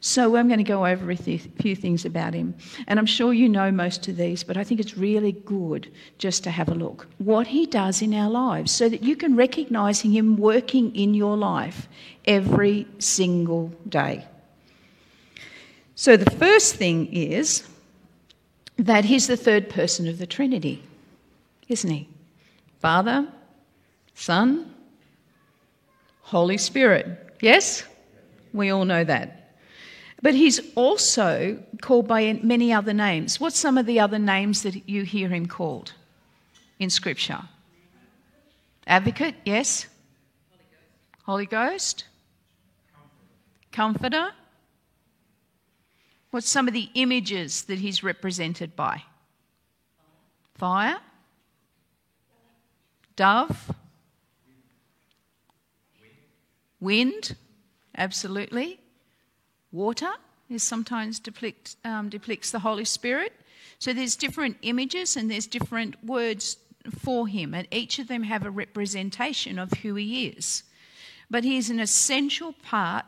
So 0.00 0.36
I'm 0.36 0.48
going 0.48 0.58
to 0.58 0.64
go 0.64 0.86
over 0.86 1.10
a 1.10 1.16
few 1.16 1.76
things 1.76 2.06
about 2.06 2.32
him. 2.32 2.54
And 2.86 2.98
I'm 2.98 3.06
sure 3.06 3.34
you 3.34 3.48
know 3.50 3.70
most 3.70 4.08
of 4.08 4.16
these, 4.16 4.42
but 4.42 4.56
I 4.56 4.64
think 4.64 4.80
it's 4.80 4.96
really 4.96 5.32
good 5.32 5.92
just 6.16 6.42
to 6.44 6.50
have 6.50 6.70
a 6.70 6.74
look. 6.74 7.06
What 7.18 7.46
he 7.46 7.66
does 7.66 8.00
in 8.00 8.14
our 8.14 8.30
lives 8.30 8.72
so 8.72 8.88
that 8.88 9.02
you 9.02 9.14
can 9.14 9.36
recognize 9.36 10.00
him 10.00 10.38
working 10.38 10.94
in 10.96 11.12
your 11.12 11.36
life 11.36 11.86
every 12.26 12.86
single 12.98 13.72
day. 13.88 14.26
So 15.94 16.16
the 16.16 16.30
first 16.30 16.76
thing 16.76 17.12
is 17.12 17.68
that 18.80 19.04
he's 19.04 19.26
the 19.26 19.36
third 19.36 19.68
person 19.68 20.08
of 20.08 20.18
the 20.18 20.26
Trinity, 20.26 20.82
isn't 21.68 21.90
he? 21.90 22.08
Father, 22.78 23.28
Son, 24.14 24.74
Holy 26.22 26.56
Spirit. 26.56 27.36
Yes? 27.40 27.84
We 28.52 28.70
all 28.70 28.84
know 28.84 29.04
that. 29.04 29.54
But 30.22 30.34
he's 30.34 30.60
also 30.74 31.62
called 31.80 32.08
by 32.08 32.40
many 32.42 32.72
other 32.72 32.92
names. 32.94 33.38
What's 33.38 33.58
some 33.58 33.78
of 33.78 33.86
the 33.86 34.00
other 34.00 34.18
names 34.18 34.62
that 34.62 34.88
you 34.88 35.02
hear 35.02 35.28
him 35.28 35.46
called 35.46 35.92
in 36.78 36.90
Scripture? 36.90 37.42
Advocate, 38.86 39.34
yes? 39.44 39.86
Holy 41.24 41.46
Ghost? 41.46 42.04
Comforter? 43.72 44.30
What's 46.30 46.48
some 46.48 46.68
of 46.68 46.74
the 46.74 46.88
images 46.94 47.62
that 47.62 47.78
he's 47.78 48.02
represented 48.02 48.76
by? 48.76 49.02
Fire, 50.54 50.98
dove, 53.16 53.72
wind, 56.80 57.36
absolutely. 57.96 58.78
Water 59.72 60.10
is 60.48 60.62
sometimes 60.62 61.18
depict, 61.18 61.76
um, 61.84 62.08
depicts 62.08 62.50
the 62.50 62.58
Holy 62.58 62.84
Spirit. 62.84 63.32
So 63.78 63.92
there's 63.92 64.16
different 64.16 64.58
images 64.62 65.16
and 65.16 65.30
there's 65.30 65.46
different 65.46 66.04
words 66.04 66.58
for 66.98 67.26
him, 67.26 67.54
and 67.54 67.66
each 67.70 67.98
of 67.98 68.08
them 68.08 68.22
have 68.22 68.44
a 68.44 68.50
representation 68.50 69.58
of 69.58 69.72
who 69.72 69.94
he 69.94 70.28
is. 70.28 70.62
But 71.28 71.44
he's 71.44 71.70
an 71.70 71.80
essential 71.80 72.54
part 72.62 73.04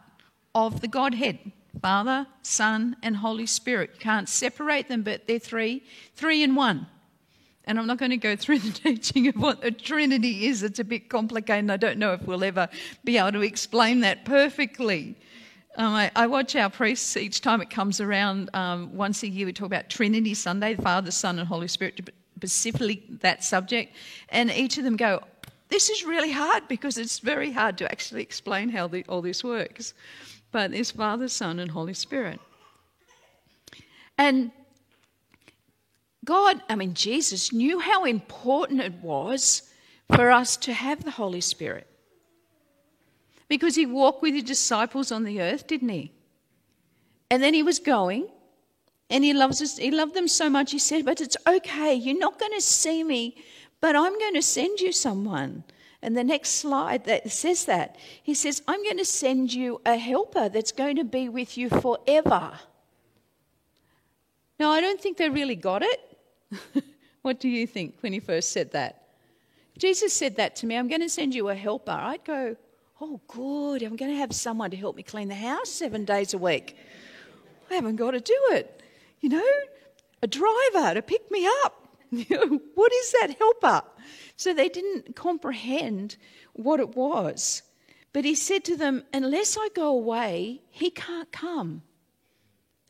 of 0.54 0.80
the 0.80 0.88
Godhead. 0.88 1.52
Father, 1.80 2.26
Son, 2.42 2.96
and 3.02 3.16
Holy 3.16 3.46
Spirit. 3.46 3.90
You 3.94 4.00
can't 4.00 4.28
separate 4.28 4.88
them, 4.88 5.02
but 5.02 5.26
they're 5.26 5.38
three, 5.38 5.82
three 6.14 6.42
in 6.42 6.54
one. 6.54 6.86
And 7.64 7.78
I'm 7.78 7.86
not 7.86 7.98
going 7.98 8.10
to 8.10 8.16
go 8.16 8.36
through 8.36 8.58
the 8.58 8.70
teaching 8.72 9.28
of 9.28 9.36
what 9.36 9.62
the 9.62 9.70
Trinity 9.70 10.46
is. 10.46 10.62
It's 10.62 10.78
a 10.78 10.84
bit 10.84 11.08
complicated, 11.08 11.70
I 11.70 11.76
don't 11.76 11.98
know 11.98 12.12
if 12.12 12.22
we'll 12.22 12.44
ever 12.44 12.68
be 13.04 13.18
able 13.18 13.32
to 13.32 13.40
explain 13.40 14.00
that 14.00 14.24
perfectly. 14.24 15.16
Um, 15.76 15.94
I, 15.94 16.10
I, 16.14 16.26
watch 16.26 16.54
our 16.54 16.68
priests 16.68 17.16
each 17.16 17.40
time 17.40 17.62
it 17.62 17.70
comes 17.70 17.98
around. 17.98 18.50
Um, 18.52 18.94
once 18.94 19.22
a 19.22 19.28
year, 19.28 19.46
we 19.46 19.54
talk 19.54 19.66
about 19.66 19.88
Trinity 19.88 20.34
Sunday, 20.34 20.74
Father, 20.74 21.10
Son, 21.10 21.38
and 21.38 21.48
Holy 21.48 21.68
Spirit, 21.68 22.10
specifically 22.36 23.02
that 23.22 23.42
subject. 23.42 23.94
And 24.28 24.50
each 24.50 24.76
of 24.76 24.84
them 24.84 24.96
go, 24.96 25.22
This 25.70 25.88
is 25.88 26.04
really 26.04 26.30
hard 26.30 26.68
because 26.68 26.98
it's 26.98 27.20
very 27.20 27.50
hard 27.50 27.78
to 27.78 27.90
actually 27.90 28.20
explain 28.20 28.68
how 28.68 28.86
the, 28.86 29.02
all 29.08 29.22
this 29.22 29.42
works 29.42 29.94
but 30.52 30.72
is 30.72 30.90
Father, 30.90 31.28
Son, 31.28 31.58
and 31.58 31.70
Holy 31.70 31.94
Spirit. 31.94 32.38
And 34.18 34.52
God, 36.24 36.62
I 36.68 36.76
mean, 36.76 36.94
Jesus 36.94 37.52
knew 37.52 37.80
how 37.80 38.04
important 38.04 38.80
it 38.80 38.94
was 39.02 39.62
for 40.14 40.30
us 40.30 40.56
to 40.58 40.72
have 40.72 41.02
the 41.02 41.10
Holy 41.10 41.40
Spirit. 41.40 41.88
Because 43.48 43.74
he 43.74 43.86
walked 43.86 44.22
with 44.22 44.34
his 44.34 44.44
disciples 44.44 45.10
on 45.10 45.24
the 45.24 45.40
earth, 45.40 45.66
didn't 45.66 45.88
he? 45.88 46.12
And 47.30 47.42
then 47.42 47.54
he 47.54 47.62
was 47.62 47.78
going, 47.78 48.28
and 49.10 49.24
he 49.24 49.32
loves 49.32 49.60
us, 49.60 49.78
he 49.78 49.90
loved 49.90 50.14
them 50.14 50.28
so 50.28 50.48
much, 50.48 50.70
he 50.70 50.78
said, 50.78 51.04
But 51.04 51.20
it's 51.20 51.36
okay, 51.46 51.94
you're 51.94 52.18
not 52.18 52.38
going 52.38 52.52
to 52.52 52.60
see 52.60 53.02
me, 53.02 53.36
but 53.80 53.96
I'm 53.96 54.18
going 54.18 54.34
to 54.34 54.42
send 54.42 54.80
you 54.80 54.92
someone. 54.92 55.64
And 56.02 56.16
the 56.16 56.24
next 56.24 56.50
slide 56.50 57.04
that 57.04 57.30
says 57.30 57.64
that, 57.66 57.96
he 58.22 58.34
says, 58.34 58.60
I'm 58.66 58.82
going 58.82 58.98
to 58.98 59.04
send 59.04 59.52
you 59.52 59.80
a 59.86 59.96
helper 59.96 60.48
that's 60.48 60.72
going 60.72 60.96
to 60.96 61.04
be 61.04 61.28
with 61.28 61.56
you 61.56 61.68
forever. 61.68 62.52
Now, 64.58 64.70
I 64.70 64.80
don't 64.80 65.00
think 65.00 65.16
they 65.16 65.28
really 65.28 65.56
got 65.56 65.82
it. 65.82 66.18
what 67.22 67.38
do 67.38 67.48
you 67.48 67.66
think 67.66 67.96
when 68.00 68.12
he 68.12 68.20
first 68.20 68.50
said 68.50 68.72
that? 68.72 68.98
Jesus 69.78 70.12
said 70.12 70.36
that 70.36 70.56
to 70.56 70.66
me, 70.66 70.76
I'm 70.76 70.88
going 70.88 71.00
to 71.00 71.08
send 71.08 71.34
you 71.34 71.48
a 71.48 71.54
helper. 71.54 71.92
I'd 71.92 72.24
go, 72.24 72.56
Oh, 73.04 73.20
good. 73.26 73.82
I'm 73.82 73.96
going 73.96 74.12
to 74.12 74.18
have 74.18 74.32
someone 74.32 74.70
to 74.70 74.76
help 74.76 74.94
me 74.94 75.02
clean 75.02 75.26
the 75.26 75.34
house 75.34 75.68
seven 75.68 76.04
days 76.04 76.34
a 76.34 76.38
week. 76.38 76.76
I 77.68 77.74
haven't 77.74 77.96
got 77.96 78.12
to 78.12 78.20
do 78.20 78.38
it. 78.52 78.80
You 79.20 79.30
know, 79.30 79.52
a 80.22 80.28
driver 80.28 80.94
to 80.94 81.02
pick 81.02 81.28
me 81.28 81.44
up. 81.64 81.88
what 82.12 82.92
is 82.92 83.12
that 83.12 83.34
helper? 83.36 83.82
So 84.42 84.52
they 84.52 84.68
didn't 84.68 85.14
comprehend 85.14 86.16
what 86.52 86.80
it 86.80 86.96
was. 86.96 87.62
But 88.12 88.24
he 88.24 88.34
said 88.34 88.64
to 88.64 88.76
them, 88.76 89.04
Unless 89.12 89.56
I 89.56 89.68
go 89.72 89.86
away, 89.90 90.62
he 90.68 90.90
can't 90.90 91.30
come. 91.30 91.82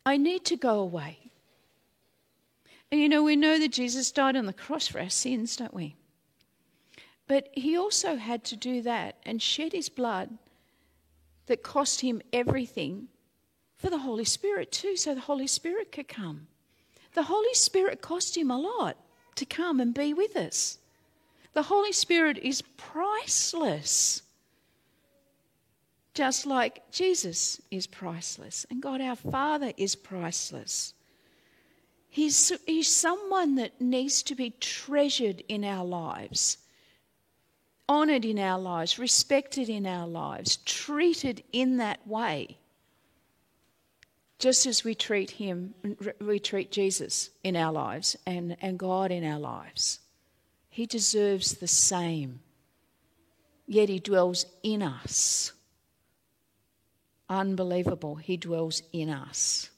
I 0.06 0.16
need 0.16 0.46
to 0.46 0.56
go 0.56 0.80
away. 0.80 1.18
And 2.90 3.02
you 3.02 3.06
know, 3.06 3.22
we 3.22 3.36
know 3.36 3.58
that 3.58 3.70
Jesus 3.70 4.10
died 4.10 4.34
on 4.34 4.46
the 4.46 4.54
cross 4.54 4.88
for 4.88 4.98
our 4.98 5.10
sins, 5.10 5.54
don't 5.56 5.74
we? 5.74 5.94
But 7.26 7.50
he 7.52 7.76
also 7.76 8.16
had 8.16 8.44
to 8.44 8.56
do 8.56 8.80
that 8.80 9.18
and 9.26 9.42
shed 9.42 9.74
his 9.74 9.90
blood 9.90 10.38
that 11.48 11.62
cost 11.62 12.00
him 12.00 12.22
everything 12.32 13.08
for 13.76 13.90
the 13.90 13.98
Holy 13.98 14.24
Spirit 14.24 14.72
too, 14.72 14.96
so 14.96 15.14
the 15.14 15.20
Holy 15.20 15.46
Spirit 15.46 15.92
could 15.92 16.08
come. 16.08 16.46
The 17.12 17.24
Holy 17.24 17.52
Spirit 17.52 18.00
cost 18.00 18.38
him 18.38 18.50
a 18.50 18.58
lot 18.58 18.96
to 19.34 19.44
come 19.44 19.80
and 19.80 19.92
be 19.92 20.14
with 20.14 20.34
us. 20.34 20.78
The 21.52 21.62
Holy 21.62 21.92
Spirit 21.92 22.38
is 22.38 22.62
priceless, 22.76 24.22
just 26.14 26.46
like 26.46 26.90
Jesus 26.90 27.60
is 27.70 27.86
priceless 27.86 28.66
and 28.70 28.82
God 28.82 29.00
our 29.00 29.16
Father 29.16 29.72
is 29.76 29.94
priceless. 29.94 30.94
He's, 32.08 32.52
he's 32.66 32.88
someone 32.88 33.54
that 33.56 33.80
needs 33.80 34.22
to 34.24 34.34
be 34.34 34.50
treasured 34.50 35.42
in 35.48 35.64
our 35.64 35.84
lives 35.84 36.58
honoured 37.92 38.24
in 38.24 38.38
our 38.38 38.58
lives, 38.58 38.98
respected 38.98 39.68
in 39.68 39.86
our 39.86 40.06
lives, 40.06 40.56
treated 40.58 41.42
in 41.52 41.76
that 41.76 42.06
way. 42.06 42.56
Just 44.38 44.66
as 44.66 44.82
we 44.82 44.94
treat 44.94 45.32
Him, 45.32 45.74
we 46.20 46.38
treat 46.38 46.72
Jesus 46.72 47.30
in 47.44 47.54
our 47.54 47.72
lives 47.72 48.16
and, 48.26 48.56
and 48.60 48.78
God 48.78 49.10
in 49.10 49.24
our 49.24 49.38
lives. 49.38 50.00
He 50.72 50.86
deserves 50.86 51.56
the 51.56 51.68
same. 51.68 52.40
Yet 53.66 53.90
He 53.90 53.98
dwells 53.98 54.46
in 54.62 54.82
us. 54.82 55.52
Unbelievable. 57.28 58.14
He 58.14 58.38
dwells 58.38 58.82
in 58.90 59.10
us. 59.10 59.68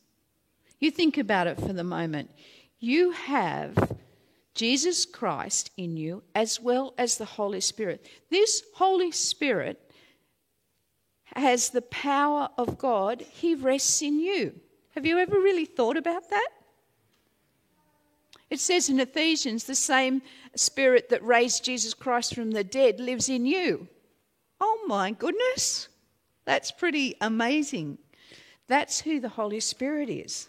You 0.78 0.92
think 0.92 1.18
about 1.18 1.48
it 1.48 1.58
for 1.58 1.72
the 1.72 1.82
moment. 1.82 2.30
You 2.78 3.10
have 3.10 3.96
Jesus 4.54 5.04
Christ 5.04 5.72
in 5.76 5.96
you, 5.96 6.22
as 6.32 6.60
well 6.60 6.94
as 6.96 7.18
the 7.18 7.24
Holy 7.24 7.60
Spirit. 7.60 8.06
This 8.30 8.62
Holy 8.76 9.10
Spirit 9.10 9.90
has 11.34 11.70
the 11.70 11.82
power 11.82 12.50
of 12.56 12.78
God, 12.78 13.20
He 13.20 13.56
rests 13.56 14.00
in 14.00 14.20
you. 14.20 14.60
Have 14.90 15.04
you 15.04 15.18
ever 15.18 15.40
really 15.40 15.64
thought 15.64 15.96
about 15.96 16.30
that? 16.30 16.50
It 18.54 18.60
says 18.60 18.88
in 18.88 19.00
Ephesians, 19.00 19.64
the 19.64 19.74
same 19.74 20.22
Spirit 20.54 21.08
that 21.08 21.24
raised 21.24 21.64
Jesus 21.64 21.92
Christ 21.92 22.36
from 22.36 22.52
the 22.52 22.62
dead 22.62 23.00
lives 23.00 23.28
in 23.28 23.44
you. 23.46 23.88
Oh 24.60 24.84
my 24.86 25.10
goodness, 25.10 25.88
that's 26.44 26.70
pretty 26.70 27.16
amazing. 27.20 27.98
That's 28.68 29.00
who 29.00 29.18
the 29.18 29.28
Holy 29.28 29.58
Spirit 29.58 30.08
is. 30.08 30.48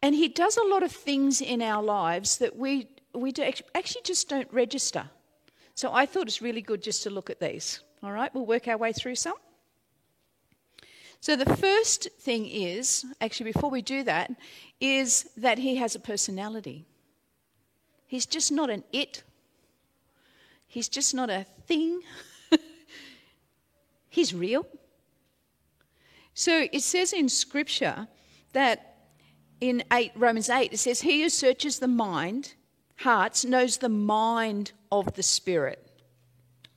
And 0.00 0.14
He 0.14 0.28
does 0.28 0.56
a 0.56 0.64
lot 0.64 0.82
of 0.82 0.90
things 0.90 1.42
in 1.42 1.60
our 1.60 1.82
lives 1.82 2.38
that 2.38 2.56
we, 2.56 2.88
we 3.12 3.30
do, 3.30 3.42
actually 3.74 4.02
just 4.04 4.30
don't 4.30 4.50
register. 4.50 5.04
So 5.74 5.92
I 5.92 6.06
thought 6.06 6.28
it's 6.28 6.40
really 6.40 6.62
good 6.62 6.82
just 6.82 7.02
to 7.02 7.10
look 7.10 7.28
at 7.28 7.40
these. 7.40 7.80
All 8.02 8.12
right, 8.12 8.34
we'll 8.34 8.46
work 8.46 8.68
our 8.68 8.78
way 8.78 8.94
through 8.94 9.16
some. 9.16 9.36
So 11.20 11.36
the 11.36 11.56
first 11.56 12.08
thing 12.20 12.46
is, 12.46 13.04
actually, 13.20 13.52
before 13.52 13.70
we 13.70 13.82
do 13.82 14.04
that, 14.04 14.30
is 14.80 15.28
that 15.36 15.58
He 15.58 15.76
has 15.76 15.94
a 15.94 16.00
personality. 16.00 16.86
He's 18.06 18.26
just 18.26 18.52
not 18.52 18.70
an 18.70 18.84
it, 18.92 19.22
He's 20.66 20.88
just 20.88 21.14
not 21.14 21.30
a 21.30 21.46
thing. 21.66 22.00
He's 24.10 24.34
real. 24.34 24.66
So 26.34 26.68
it 26.72 26.82
says 26.82 27.12
in 27.12 27.28
Scripture 27.28 28.06
that 28.52 28.96
in 29.60 29.82
8, 29.92 30.12
Romans 30.14 30.48
8, 30.48 30.72
it 30.72 30.78
says, 30.78 31.00
He 31.00 31.22
who 31.22 31.30
searches 31.30 31.78
the 31.78 31.88
mind, 31.88 32.54
hearts, 32.96 33.44
knows 33.44 33.78
the 33.78 33.88
mind 33.88 34.72
of 34.92 35.14
the 35.14 35.22
Spirit. 35.22 35.84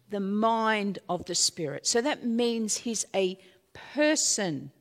The 0.09 0.19
mind 0.19 0.99
of 1.07 1.25
the 1.25 1.35
Spirit. 1.35 1.85
So 1.85 2.01
that 2.01 2.25
means 2.25 2.77
He's 2.77 3.05
a 3.13 3.37
person, 3.73 4.71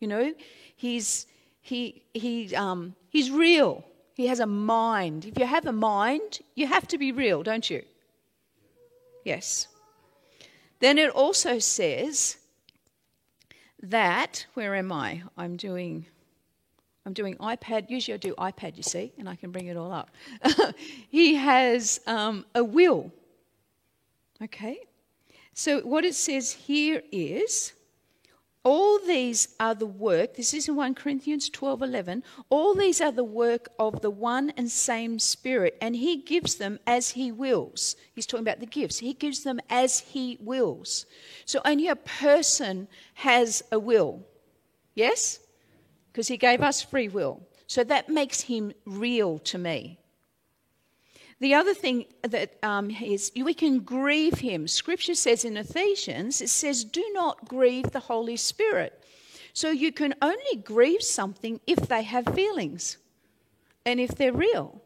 you 0.00 0.08
know, 0.08 0.32
He's, 0.78 1.26
he, 1.60 2.04
he, 2.14 2.54
um, 2.54 2.94
he's 3.10 3.32
real. 3.32 3.84
He 4.14 4.28
has 4.28 4.38
a 4.38 4.46
mind. 4.46 5.24
If 5.24 5.36
you 5.36 5.44
have 5.44 5.66
a 5.66 5.72
mind, 5.72 6.38
you 6.54 6.68
have 6.68 6.86
to 6.86 6.98
be 6.98 7.10
real, 7.10 7.42
don't 7.42 7.68
you? 7.68 7.82
Yes. 9.24 9.66
Then 10.78 10.96
it 10.96 11.10
also 11.10 11.58
says 11.58 12.36
that, 13.82 14.46
where 14.54 14.76
am 14.76 14.92
I? 14.92 15.22
I'm 15.36 15.56
doing 15.56 16.06
I'm 17.04 17.14
doing 17.14 17.36
iPad. 17.36 17.88
Usually 17.88 18.14
I 18.14 18.18
do 18.18 18.34
iPad, 18.34 18.76
you 18.76 18.82
see, 18.82 19.12
and 19.18 19.28
I 19.28 19.34
can 19.34 19.50
bring 19.50 19.66
it 19.66 19.78
all 19.78 19.90
up. 19.90 20.10
he 21.08 21.36
has 21.36 22.00
um, 22.06 22.44
a 22.54 22.62
will. 22.62 23.10
Okay? 24.42 24.78
So 25.54 25.80
what 25.80 26.04
it 26.04 26.14
says 26.14 26.52
here 26.52 27.02
is 27.10 27.72
all 28.68 28.98
these 28.98 29.48
are 29.58 29.74
the 29.74 29.86
work, 29.86 30.34
this 30.34 30.52
is 30.52 30.68
in 30.68 30.76
1 30.76 30.94
Corinthians 30.94 31.48
12 31.48 31.82
11. 31.82 32.22
All 32.50 32.74
these 32.74 33.00
are 33.00 33.12
the 33.12 33.24
work 33.24 33.68
of 33.78 34.00
the 34.00 34.10
one 34.10 34.50
and 34.56 34.70
same 34.70 35.18
Spirit, 35.18 35.76
and 35.80 35.96
He 35.96 36.22
gives 36.22 36.56
them 36.56 36.78
as 36.86 37.10
He 37.10 37.32
wills. 37.32 37.96
He's 38.14 38.26
talking 38.26 38.46
about 38.46 38.60
the 38.60 38.66
gifts. 38.66 38.98
He 38.98 39.14
gives 39.14 39.42
them 39.42 39.60
as 39.70 40.00
He 40.00 40.38
wills. 40.40 41.06
So 41.44 41.60
only 41.64 41.88
a 41.88 41.96
person 41.96 42.88
has 43.14 43.62
a 43.72 43.78
will. 43.78 44.24
Yes? 44.94 45.40
because 46.18 46.26
he 46.26 46.36
gave 46.36 46.62
us 46.62 46.82
free 46.82 47.06
will. 47.06 47.40
So 47.68 47.84
that 47.84 48.08
makes 48.08 48.40
him 48.40 48.72
real 48.84 49.38
to 49.38 49.56
me. 49.56 50.00
The 51.40 51.54
other 51.54 51.74
thing 51.74 52.06
that 52.22 52.56
um, 52.62 52.90
is 52.90 53.30
we 53.36 53.54
can 53.54 53.80
grieve 53.80 54.40
him. 54.40 54.66
Scripture 54.66 55.14
says 55.14 55.44
in 55.44 55.56
Ephesians, 55.56 56.40
it 56.40 56.48
says, 56.48 56.84
do 56.84 57.04
not 57.12 57.48
grieve 57.48 57.92
the 57.92 58.00
Holy 58.00 58.36
Spirit. 58.36 59.04
So 59.52 59.70
you 59.70 59.92
can 59.92 60.14
only 60.20 60.56
grieve 60.62 61.02
something 61.02 61.60
if 61.66 61.88
they 61.88 62.02
have 62.02 62.34
feelings 62.34 62.98
and 63.86 64.00
if 64.00 64.10
they're 64.10 64.32
real. 64.32 64.82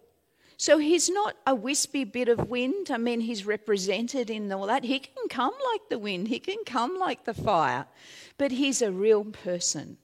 So 0.57 0.79
he's 0.79 1.11
not 1.11 1.37
a 1.47 1.55
wispy 1.55 2.05
bit 2.05 2.29
of 2.29 2.49
wind. 2.49 2.91
I 2.91 2.97
mean, 2.97 3.21
he's 3.21 3.45
represented 3.45 4.31
in 4.31 4.53
all 4.53 4.67
that. 4.67 4.85
He 4.85 5.01
can 5.01 5.29
come 5.29 5.55
like 5.73 5.89
the 5.89 5.99
wind, 5.99 6.29
he 6.29 6.39
can 6.39 6.65
come 6.65 6.99
like 6.99 7.25
the 7.25 7.35
fire, 7.35 7.87
but 8.39 8.53
he's 8.53 8.81
a 8.81 8.93
real 8.93 9.25
person. 9.25 9.99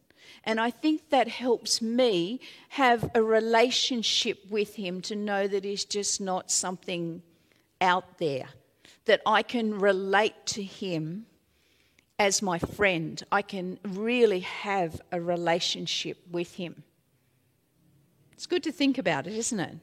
And 0.49 0.59
I 0.59 0.71
think 0.71 1.11
that 1.11 1.29
helps 1.29 1.83
me 1.83 2.41
have 2.71 3.11
a 3.15 3.23
relationship 3.23 4.39
with 4.49 4.77
him 4.77 5.03
to 5.03 5.15
know 5.15 5.47
that 5.47 5.63
he's 5.63 5.85
just 5.85 6.23
not 6.23 6.51
something 6.51 7.23
out 7.83 8.17
there, 8.17 8.47
that 9.05 9.21
I 9.27 9.43
can 9.43 9.79
relate 9.79 10.47
to 10.47 10.63
him 10.63 11.27
as 12.19 12.41
my 12.41 12.59
friend. 12.59 13.23
I 13.31 13.43
can 13.43 13.79
really 13.85 14.41
have 14.41 15.03
a 15.13 15.21
relationship 15.21 16.17
with 16.31 16.55
him. 16.55 16.83
It's 18.33 18.47
good 18.47 18.63
to 18.63 18.73
think 18.73 18.97
about 18.97 19.27
it, 19.27 19.35
isn't 19.35 19.61
it? 19.61 19.77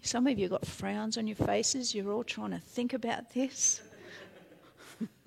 Some 0.00 0.28
of 0.28 0.38
you 0.38 0.48
got 0.48 0.64
frowns 0.64 1.18
on 1.18 1.26
your 1.26 1.34
faces. 1.34 1.92
You're 1.92 2.12
all 2.12 2.22
trying 2.22 2.52
to 2.52 2.60
think 2.60 2.92
about 2.92 3.34
this, 3.34 3.80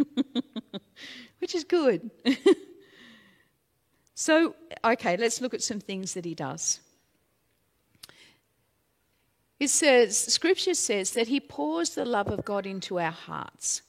which 1.39 1.53
is 1.53 1.65
good. 1.65 2.09
So, 4.19 4.53
okay, 4.83 5.15
let's 5.15 5.39
look 5.39 5.53
at 5.53 5.61
some 5.61 5.79
things 5.79 6.13
that 6.13 6.25
he 6.25 6.35
does. 6.35 6.81
It 9.61 9.69
says, 9.69 10.17
Scripture 10.17 10.73
says 10.73 11.11
that 11.11 11.29
He 11.29 11.39
pours 11.39 11.91
the 11.91 12.03
love 12.03 12.27
of 12.27 12.43
God 12.43 12.65
into 12.65 12.99
our 12.99 13.13
hearts. 13.13 13.81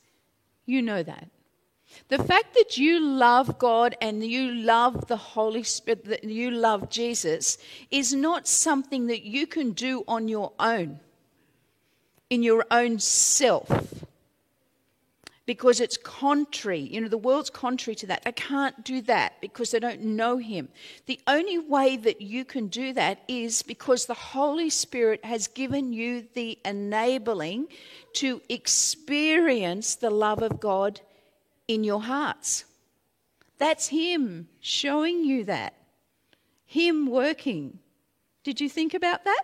You 0.66 0.82
know 0.82 1.02
that. 1.02 1.30
The 2.06 2.22
fact 2.22 2.54
that 2.54 2.78
you 2.78 3.00
love 3.00 3.58
God 3.58 3.96
and 4.00 4.25
you 4.25 4.52
love 4.52 5.08
the 5.08 5.16
Holy 5.16 5.64
Spirit, 5.64 6.04
that 6.04 6.22
you 6.22 6.52
love 6.52 6.90
Jesus, 6.90 7.58
is 7.90 8.14
not 8.14 8.46
something 8.46 9.08
that 9.08 9.22
you 9.22 9.49
can 9.49 9.72
do 9.72 10.04
on 10.06 10.28
your 10.28 10.52
own, 10.60 11.00
in 12.30 12.44
your 12.44 12.64
own 12.70 13.00
self 13.00 13.68
because 15.50 15.80
it's 15.80 15.97
contrary. 15.97 16.78
You 16.78 17.00
know, 17.00 17.09
the 17.09 17.19
world's 17.19 17.50
contrary 17.50 17.97
to 17.97 18.07
that. 18.07 18.23
They 18.23 18.30
can't 18.30 18.85
do 18.85 19.00
that 19.02 19.40
because 19.40 19.73
they 19.73 19.80
don't 19.80 20.00
know 20.00 20.37
Him. 20.37 20.69
The 21.07 21.19
only 21.26 21.59
way 21.59 21.97
that 21.97 22.21
you 22.21 22.45
can 22.45 22.69
do 22.69 22.92
that 22.92 23.25
is 23.26 23.62
because 23.62 24.07
the 24.07 24.14
Holy 24.14 24.71
Spirit 24.71 25.25
has 25.25 25.49
given 25.49 25.92
you 25.92 26.25
the 26.35 26.57
enabling 26.64 27.66
to 28.12 28.40
experience 28.49 29.97
the 29.97 30.11
love 30.11 30.40
of 30.40 30.61
God 30.61 31.00
in 31.66 31.83
your 31.83 32.02
hearts. 32.02 32.64
That's 33.59 33.88
Him 33.88 34.47
showing 34.61 35.25
you 35.25 35.47
that, 35.47 35.75
Him 36.64 37.11
working. 37.11 37.80
Did 38.45 38.61
you 38.61 38.69
think 38.69 38.95
about 38.95 39.25
that? 39.25 39.42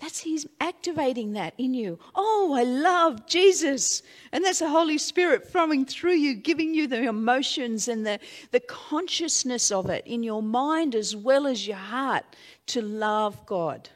That's 0.00 0.20
He's 0.20 0.46
activating 0.60 1.34
that 1.34 1.52
in 1.58 1.74
you. 1.74 1.98
Oh, 2.14 2.54
I 2.56 2.62
love 2.62 3.26
Jesus. 3.26 4.02
And 4.32 4.42
that's 4.42 4.60
the 4.60 4.70
Holy 4.70 4.96
Spirit 4.96 5.46
flowing 5.46 5.84
through 5.84 6.14
you, 6.14 6.34
giving 6.34 6.74
you 6.74 6.86
the 6.86 7.02
emotions 7.02 7.86
and 7.86 8.06
the, 8.06 8.18
the 8.50 8.60
consciousness 8.60 9.70
of 9.70 9.90
it 9.90 10.06
in 10.06 10.22
your 10.22 10.42
mind 10.42 10.94
as 10.94 11.14
well 11.14 11.46
as 11.46 11.66
your 11.66 11.76
heart 11.76 12.24
to 12.68 12.80
love 12.80 13.44
God. 13.44 13.90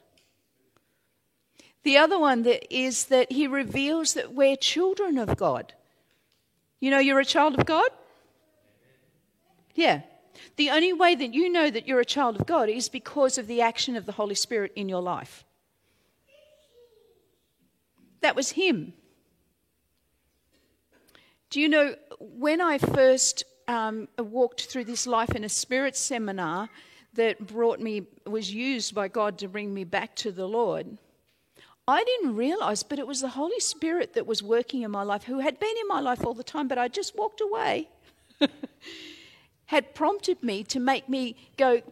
The 1.84 1.96
other 1.96 2.18
one 2.18 2.42
that 2.42 2.74
is 2.74 3.06
that 3.06 3.32
He 3.32 3.46
reveals 3.46 4.12
that 4.12 4.34
we're 4.34 4.56
children 4.56 5.16
of 5.16 5.38
God. 5.38 5.72
You 6.80 6.90
know, 6.90 6.98
you're 6.98 7.20
a 7.20 7.24
child 7.24 7.58
of 7.58 7.64
God? 7.64 7.88
Yeah. 9.74 10.02
The 10.56 10.68
only 10.68 10.92
way 10.92 11.14
that 11.14 11.32
you 11.32 11.50
know 11.50 11.70
that 11.70 11.88
you're 11.88 12.00
a 12.00 12.04
child 12.04 12.38
of 12.38 12.46
God 12.46 12.68
is 12.68 12.90
because 12.90 13.38
of 13.38 13.46
the 13.46 13.62
action 13.62 13.96
of 13.96 14.04
the 14.04 14.12
Holy 14.12 14.34
Spirit 14.34 14.72
in 14.76 14.90
your 14.90 15.00
life. 15.00 15.46
That 18.24 18.36
was 18.36 18.52
him. 18.52 18.94
Do 21.50 21.60
you 21.60 21.68
know, 21.68 21.94
when 22.18 22.58
I 22.62 22.78
first 22.78 23.44
um, 23.68 24.08
walked 24.18 24.64
through 24.64 24.86
this 24.86 25.06
life 25.06 25.32
in 25.32 25.44
a 25.44 25.48
spirit 25.50 25.94
seminar 25.94 26.70
that 27.12 27.46
brought 27.46 27.80
me, 27.80 28.06
was 28.26 28.50
used 28.50 28.94
by 28.94 29.08
God 29.08 29.36
to 29.40 29.46
bring 29.46 29.74
me 29.74 29.84
back 29.84 30.16
to 30.16 30.32
the 30.32 30.48
Lord, 30.48 30.96
I 31.86 32.02
didn't 32.02 32.34
realize, 32.34 32.82
but 32.82 32.98
it 32.98 33.06
was 33.06 33.20
the 33.20 33.28
Holy 33.28 33.60
Spirit 33.60 34.14
that 34.14 34.26
was 34.26 34.42
working 34.42 34.80
in 34.80 34.90
my 34.90 35.02
life, 35.02 35.24
who 35.24 35.40
had 35.40 35.60
been 35.60 35.76
in 35.82 35.86
my 35.86 36.00
life 36.00 36.24
all 36.24 36.32
the 36.32 36.42
time, 36.42 36.66
but 36.66 36.78
I 36.78 36.88
just 36.88 37.14
walked 37.14 37.42
away, 37.42 37.90
had 39.66 39.94
prompted 39.94 40.42
me 40.42 40.64
to 40.64 40.80
make 40.80 41.10
me 41.10 41.36
go, 41.58 41.82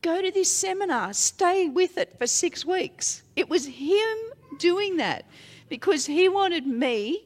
go 0.00 0.22
to 0.22 0.30
this 0.30 0.48
seminar, 0.48 1.12
stay 1.12 1.68
with 1.68 1.98
it 1.98 2.16
for 2.20 2.28
six 2.28 2.64
weeks. 2.64 3.24
It 3.34 3.48
was 3.48 3.66
Him 3.66 4.16
doing 4.60 4.98
that 4.98 5.24
because 5.72 6.04
he 6.04 6.28
wanted 6.28 6.66
me 6.66 7.24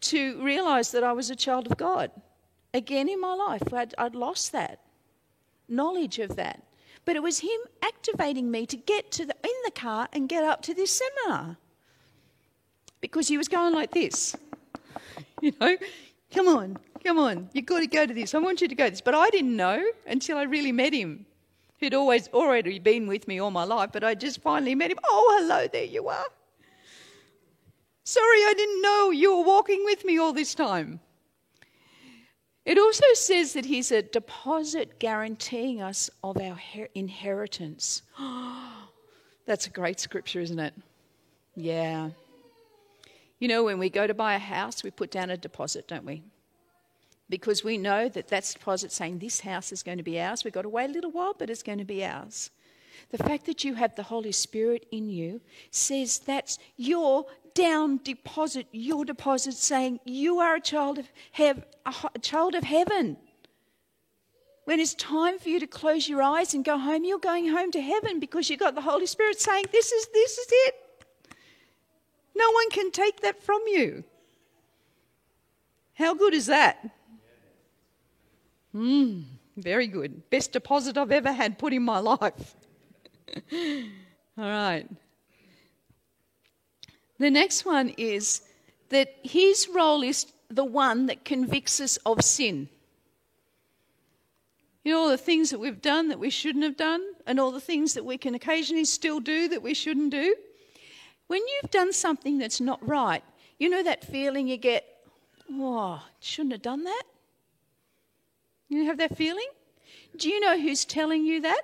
to 0.00 0.42
realize 0.42 0.90
that 0.90 1.04
I 1.04 1.12
was 1.12 1.30
a 1.30 1.36
child 1.36 1.70
of 1.70 1.76
God. 1.76 2.10
Again 2.82 3.08
in 3.08 3.20
my 3.20 3.34
life, 3.34 3.72
I'd, 3.72 3.94
I'd 3.96 4.16
lost 4.16 4.50
that 4.50 4.80
knowledge 5.68 6.18
of 6.18 6.34
that. 6.34 6.60
But 7.04 7.14
it 7.14 7.22
was 7.22 7.38
him 7.38 7.60
activating 7.82 8.50
me 8.50 8.66
to 8.66 8.76
get 8.76 9.12
to 9.12 9.26
the, 9.26 9.36
in 9.44 9.58
the 9.64 9.70
car 9.70 10.08
and 10.12 10.28
get 10.28 10.42
up 10.42 10.60
to 10.62 10.74
this 10.74 11.00
seminar. 11.00 11.56
Because 13.00 13.28
he 13.28 13.38
was 13.38 13.46
going 13.46 13.72
like 13.72 13.92
this. 13.92 14.34
You 15.40 15.52
know, 15.60 15.76
come 16.32 16.48
on, 16.48 16.78
come 17.04 17.18
on, 17.18 17.50
you've 17.52 17.66
got 17.66 17.80
to 17.80 17.86
go 17.86 18.06
to 18.06 18.14
this. 18.14 18.34
I 18.34 18.38
want 18.38 18.62
you 18.62 18.68
to 18.68 18.74
go 18.74 18.86
to 18.86 18.90
this. 18.90 19.02
But 19.02 19.14
I 19.14 19.28
didn't 19.28 19.54
know 19.54 19.84
until 20.06 20.38
I 20.38 20.44
really 20.44 20.72
met 20.72 20.94
him. 20.94 21.26
He'd 21.78 21.92
always 21.92 22.28
already 22.28 22.78
been 22.78 23.06
with 23.06 23.28
me 23.28 23.40
all 23.40 23.50
my 23.50 23.64
life, 23.64 23.90
but 23.92 24.02
I 24.02 24.14
just 24.14 24.40
finally 24.40 24.74
met 24.74 24.90
him. 24.90 24.98
Oh, 25.04 25.38
hello, 25.38 25.68
there 25.68 25.84
you 25.84 26.08
are. 26.08 26.26
Sorry, 28.04 28.38
I 28.44 28.54
didn't 28.54 28.82
know 28.82 29.10
you 29.10 29.36
were 29.36 29.44
walking 29.44 29.82
with 29.84 30.04
me 30.04 30.18
all 30.18 30.34
this 30.34 30.54
time. 30.54 31.00
It 32.66 32.78
also 32.78 33.04
says 33.14 33.54
that 33.54 33.64
he's 33.64 33.90
a 33.92 34.02
deposit 34.02 34.98
guaranteeing 34.98 35.82
us 35.82 36.10
of 36.22 36.38
our 36.38 36.58
inheritance. 36.94 38.02
That's 39.46 39.66
a 39.66 39.70
great 39.70 40.00
scripture, 40.00 40.40
isn't 40.40 40.58
it? 40.58 40.74
Yeah. 41.54 42.10
You 43.38 43.48
know, 43.48 43.64
when 43.64 43.78
we 43.78 43.90
go 43.90 44.06
to 44.06 44.14
buy 44.14 44.34
a 44.34 44.38
house, 44.38 44.82
we 44.82 44.90
put 44.90 45.10
down 45.10 45.30
a 45.30 45.36
deposit, 45.36 45.88
don't 45.88 46.06
we? 46.06 46.22
Because 47.28 47.64
we 47.64 47.76
know 47.78 48.08
that 48.08 48.28
that's 48.28 48.54
deposit 48.54 48.92
saying 48.92 49.18
this 49.18 49.40
house 49.40 49.72
is 49.72 49.82
going 49.82 49.98
to 49.98 50.04
be 50.04 50.20
ours. 50.20 50.44
We've 50.44 50.52
got 50.52 50.62
to 50.62 50.68
wait 50.68 50.90
a 50.90 50.92
little 50.92 51.10
while, 51.10 51.34
but 51.38 51.50
it's 51.50 51.62
going 51.62 51.78
to 51.78 51.84
be 51.84 52.04
ours. 52.04 52.50
The 53.10 53.18
fact 53.18 53.46
that 53.46 53.64
you 53.64 53.74
have 53.74 53.94
the 53.94 54.02
Holy 54.02 54.32
Spirit 54.32 54.86
in 54.90 55.08
you 55.08 55.40
says 55.70 56.18
that's 56.18 56.58
your 56.76 57.26
down 57.54 58.00
deposit, 58.02 58.66
your 58.72 59.04
deposit, 59.04 59.54
saying 59.54 60.00
you 60.04 60.40
are 60.40 60.56
a 60.56 60.60
child 60.60 60.98
of, 60.98 61.08
hev- 61.32 61.64
a 61.86 62.18
child 62.18 62.54
of 62.54 62.64
heaven. 62.64 63.16
When 64.64 64.80
it's 64.80 64.94
time 64.94 65.38
for 65.38 65.48
you 65.48 65.60
to 65.60 65.66
close 65.66 66.08
your 66.08 66.22
eyes 66.22 66.54
and 66.54 66.64
go 66.64 66.78
home, 66.78 67.04
you're 67.04 67.18
going 67.18 67.48
home 67.48 67.70
to 67.72 67.80
heaven 67.80 68.18
because 68.18 68.48
you've 68.48 68.60
got 68.60 68.74
the 68.74 68.80
Holy 68.80 69.06
Spirit 69.06 69.40
saying, 69.40 69.66
This 69.70 69.92
is 69.92 70.08
this 70.12 70.38
is 70.38 70.46
it. 70.50 70.74
No 72.34 72.50
one 72.50 72.70
can 72.70 72.90
take 72.90 73.20
that 73.20 73.42
from 73.42 73.60
you. 73.66 74.04
How 75.94 76.14
good 76.14 76.34
is 76.34 76.46
that? 76.46 76.90
Hmm, 78.72 79.20
very 79.56 79.86
good. 79.86 80.28
Best 80.30 80.52
deposit 80.52 80.98
I've 80.98 81.12
ever 81.12 81.32
had 81.32 81.58
put 81.58 81.72
in 81.72 81.82
my 81.82 81.98
life. 82.00 82.56
All 83.52 84.44
right. 84.44 84.86
The 87.18 87.30
next 87.30 87.64
one 87.64 87.90
is 87.96 88.42
that 88.88 89.14
his 89.22 89.68
role 89.68 90.02
is 90.02 90.26
the 90.50 90.64
one 90.64 91.06
that 91.06 91.24
convicts 91.24 91.80
us 91.80 91.96
of 92.04 92.22
sin. 92.22 92.68
You 94.84 94.92
know, 94.92 95.00
all 95.00 95.08
the 95.08 95.16
things 95.16 95.50
that 95.50 95.58
we've 95.58 95.80
done 95.80 96.08
that 96.08 96.18
we 96.18 96.28
shouldn't 96.28 96.64
have 96.64 96.76
done, 96.76 97.02
and 97.26 97.40
all 97.40 97.50
the 97.50 97.60
things 97.60 97.94
that 97.94 98.04
we 98.04 98.18
can 98.18 98.34
occasionally 98.34 98.84
still 98.84 99.18
do 99.18 99.48
that 99.48 99.62
we 99.62 99.72
shouldn't 99.72 100.10
do. 100.10 100.36
When 101.26 101.40
you've 101.40 101.70
done 101.70 101.92
something 101.92 102.36
that's 102.36 102.60
not 102.60 102.86
right, 102.86 103.24
you 103.58 103.70
know 103.70 103.82
that 103.82 104.04
feeling 104.04 104.46
you 104.46 104.58
get, 104.58 104.84
oh, 105.50 106.02
shouldn't 106.20 106.52
have 106.52 106.62
done 106.62 106.84
that? 106.84 107.02
You 108.68 108.84
have 108.84 108.98
that 108.98 109.16
feeling? 109.16 109.48
Do 110.18 110.28
you 110.28 110.38
know 110.40 110.60
who's 110.60 110.84
telling 110.84 111.24
you 111.24 111.40
that? 111.42 111.62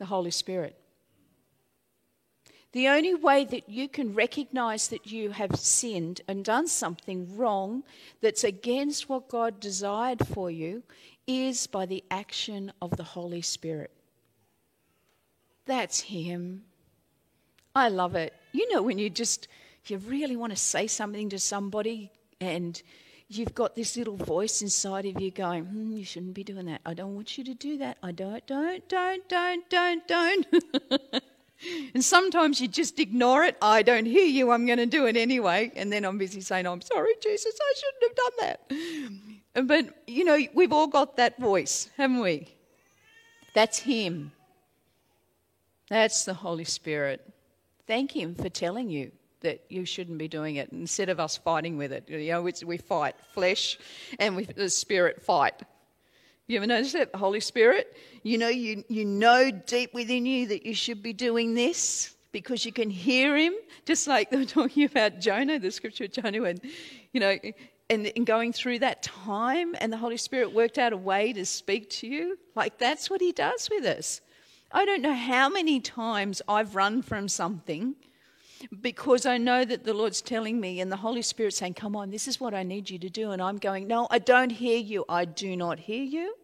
The 0.00 0.06
Holy 0.06 0.30
Spirit. 0.30 0.76
The 2.72 2.88
only 2.88 3.14
way 3.14 3.44
that 3.44 3.68
you 3.68 3.86
can 3.86 4.14
recognize 4.14 4.88
that 4.88 5.06
you 5.06 5.30
have 5.30 5.56
sinned 5.56 6.22
and 6.26 6.42
done 6.42 6.68
something 6.68 7.36
wrong 7.36 7.82
that's 8.22 8.42
against 8.42 9.10
what 9.10 9.28
God 9.28 9.60
desired 9.60 10.26
for 10.26 10.50
you 10.50 10.82
is 11.26 11.66
by 11.66 11.84
the 11.84 12.02
action 12.10 12.72
of 12.80 12.96
the 12.96 13.02
Holy 13.02 13.42
Spirit. 13.42 13.90
That's 15.66 16.00
Him. 16.00 16.62
I 17.74 17.90
love 17.90 18.14
it. 18.14 18.32
You 18.52 18.72
know, 18.72 18.82
when 18.82 18.96
you 18.96 19.10
just, 19.10 19.48
you 19.84 19.98
really 19.98 20.36
want 20.36 20.52
to 20.52 20.56
say 20.56 20.86
something 20.86 21.28
to 21.28 21.38
somebody 21.38 22.10
and 22.40 22.80
you've 23.30 23.54
got 23.54 23.76
this 23.76 23.96
little 23.96 24.16
voice 24.16 24.60
inside 24.60 25.06
of 25.06 25.20
you 25.20 25.30
going, 25.30 25.64
hmm, 25.64 25.92
you 25.92 26.04
shouldn't 26.04 26.34
be 26.34 26.42
doing 26.42 26.66
that. 26.66 26.80
I 26.84 26.94
don't 26.94 27.14
want 27.14 27.38
you 27.38 27.44
to 27.44 27.54
do 27.54 27.78
that. 27.78 27.96
I 28.02 28.10
don't, 28.10 28.44
don't, 28.46 28.86
don't, 28.88 29.28
don't, 29.28 29.70
don't, 29.70 30.08
don't. 30.08 30.46
And 31.94 32.02
sometimes 32.02 32.58
you 32.58 32.68
just 32.68 32.98
ignore 32.98 33.44
it. 33.44 33.54
I 33.60 33.82
don't 33.82 34.06
hear 34.06 34.24
you. 34.24 34.50
I'm 34.50 34.64
going 34.64 34.78
to 34.78 34.86
do 34.86 35.04
it 35.06 35.14
anyway. 35.14 35.70
And 35.76 35.92
then 35.92 36.06
I'm 36.06 36.16
busy 36.16 36.40
saying, 36.40 36.66
I'm 36.66 36.80
sorry, 36.80 37.12
Jesus, 37.22 37.54
I 37.60 37.74
shouldn't 37.76 38.02
have 38.02 38.16
done 38.16 38.32
that. 39.52 39.66
But, 39.66 40.02
you 40.06 40.24
know, 40.24 40.38
we've 40.54 40.72
all 40.72 40.86
got 40.86 41.18
that 41.18 41.38
voice, 41.38 41.90
haven't 41.98 42.20
we? 42.20 42.48
That's 43.52 43.78
Him. 43.80 44.32
That's 45.90 46.24
the 46.24 46.32
Holy 46.32 46.64
Spirit. 46.64 47.30
Thank 47.86 48.12
Him 48.16 48.34
for 48.34 48.48
telling 48.48 48.88
you 48.88 49.12
that 49.40 49.64
you 49.68 49.84
shouldn't 49.84 50.18
be 50.18 50.28
doing 50.28 50.56
it 50.56 50.70
instead 50.72 51.08
of 51.08 51.18
us 51.18 51.36
fighting 51.36 51.76
with 51.76 51.92
it. 51.92 52.08
You 52.08 52.30
know, 52.30 52.42
we 52.42 52.76
fight 52.76 53.14
flesh 53.32 53.78
and 54.18 54.36
we, 54.36 54.44
the 54.44 54.68
spirit 54.68 55.22
fight. 55.22 55.54
You 56.46 56.56
ever 56.56 56.66
notice 56.66 56.92
that? 56.94 57.12
The 57.12 57.18
Holy 57.18 57.40
Spirit? 57.40 57.96
You 58.22 58.36
know, 58.36 58.48
you, 58.48 58.84
you 58.88 59.04
know 59.04 59.50
deep 59.50 59.94
within 59.94 60.26
you 60.26 60.48
that 60.48 60.66
you 60.66 60.74
should 60.74 61.02
be 61.02 61.12
doing 61.12 61.54
this 61.54 62.14
because 62.32 62.64
you 62.64 62.72
can 62.72 62.90
hear 62.90 63.36
him, 63.36 63.54
just 63.86 64.06
like 64.06 64.30
they 64.30 64.36
were 64.36 64.44
talking 64.44 64.84
about 64.84 65.20
Jonah, 65.20 65.58
the 65.58 65.70
scripture 65.70 66.04
of 66.04 66.12
Jonah, 66.12 66.42
and, 66.42 66.60
you 67.12 67.20
know, 67.20 67.36
and, 67.88 68.12
and 68.16 68.26
going 68.26 68.52
through 68.52 68.80
that 68.80 69.02
time, 69.02 69.74
and 69.80 69.92
the 69.92 69.96
Holy 69.96 70.16
Spirit 70.16 70.52
worked 70.52 70.78
out 70.78 70.92
a 70.92 70.96
way 70.96 71.32
to 71.32 71.44
speak 71.44 71.88
to 71.90 72.06
you. 72.06 72.38
Like 72.54 72.78
that's 72.78 73.08
what 73.08 73.20
he 73.20 73.32
does 73.32 73.68
with 73.70 73.84
us. 73.84 74.20
I 74.72 74.84
don't 74.84 75.02
know 75.02 75.14
how 75.14 75.48
many 75.48 75.80
times 75.80 76.40
I've 76.48 76.76
run 76.76 77.02
from 77.02 77.28
something 77.28 77.96
because 78.80 79.26
I 79.26 79.38
know 79.38 79.64
that 79.64 79.84
the 79.84 79.94
Lord's 79.94 80.20
telling 80.20 80.60
me 80.60 80.80
and 80.80 80.90
the 80.90 80.96
Holy 80.96 81.22
Spirit 81.22 81.54
saying, 81.54 81.74
Come 81.74 81.96
on, 81.96 82.10
this 82.10 82.28
is 82.28 82.40
what 82.40 82.54
I 82.54 82.62
need 82.62 82.90
you 82.90 82.98
to 82.98 83.10
do. 83.10 83.30
And 83.30 83.40
I'm 83.40 83.58
going, 83.58 83.86
No, 83.86 84.06
I 84.10 84.18
don't 84.18 84.50
hear 84.50 84.78
you. 84.78 85.04
I 85.08 85.24
do 85.24 85.56
not 85.56 85.78
hear 85.78 86.02
you. 86.02 86.34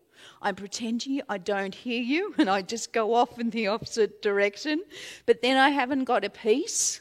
I'm 0.43 0.55
pretending 0.55 1.23
I 1.29 1.39
don't 1.39 1.75
hear 1.75 2.01
you. 2.01 2.35
And 2.39 2.49
I 2.49 2.63
just 2.63 2.93
go 2.93 3.15
off 3.15 3.39
in 3.39 3.51
the 3.51 3.69
opposite 3.69 4.23
direction. 4.23 4.83
But 5.27 5.43
then 5.43 5.57
I 5.57 5.71
haven't 5.71 6.05
got 6.05 6.25
a 6.25 6.31
peace. 6.31 7.01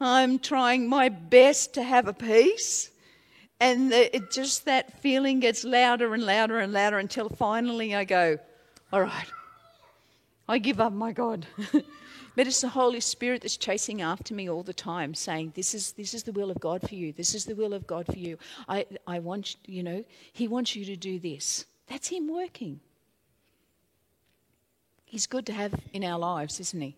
I'm 0.00 0.38
trying 0.38 0.88
my 0.88 1.08
best 1.08 1.74
to 1.74 1.82
have 1.82 2.08
a 2.08 2.12
peace. 2.12 2.90
And 3.60 3.92
the, 3.92 4.14
it 4.14 4.30
just 4.30 4.64
that 4.64 5.00
feeling 5.00 5.40
gets 5.40 5.64
louder 5.64 6.12
and 6.12 6.24
louder 6.24 6.58
and 6.58 6.72
louder 6.72 6.98
until 6.98 7.28
finally 7.28 7.94
I 7.94 8.04
go, 8.04 8.38
All 8.92 9.00
right, 9.00 9.26
I 10.48 10.58
give 10.58 10.80
up, 10.80 10.92
my 10.92 11.12
God. 11.12 11.46
but 12.36 12.46
it's 12.46 12.60
the 12.60 12.68
Holy 12.68 13.00
Spirit 13.00 13.42
that's 13.42 13.56
chasing 13.56 14.02
after 14.02 14.34
me 14.34 14.50
all 14.50 14.62
the 14.62 14.74
time, 14.74 15.14
saying, 15.14 15.52
This 15.54 15.74
is, 15.74 15.92
this 15.92 16.14
is 16.14 16.24
the 16.24 16.32
will 16.32 16.50
of 16.50 16.58
God 16.58 16.86
for 16.88 16.94
you. 16.94 17.12
This 17.12 17.34
is 17.34 17.44
the 17.44 17.54
will 17.54 17.72
of 17.72 17.86
God 17.86 18.06
for 18.06 18.18
you. 18.18 18.38
I, 18.68 18.86
I 19.06 19.20
want, 19.20 19.56
you 19.66 19.82
know, 19.82 20.04
He 20.32 20.48
wants 20.48 20.74
you 20.74 20.84
to 20.86 20.96
do 20.96 21.18
this. 21.18 21.66
That's 21.86 22.08
Him 22.08 22.28
working. 22.28 22.80
He's 25.04 25.26
good 25.26 25.46
to 25.46 25.52
have 25.52 25.74
in 25.92 26.02
our 26.02 26.18
lives, 26.18 26.58
isn't 26.58 26.80
He? 26.80 26.96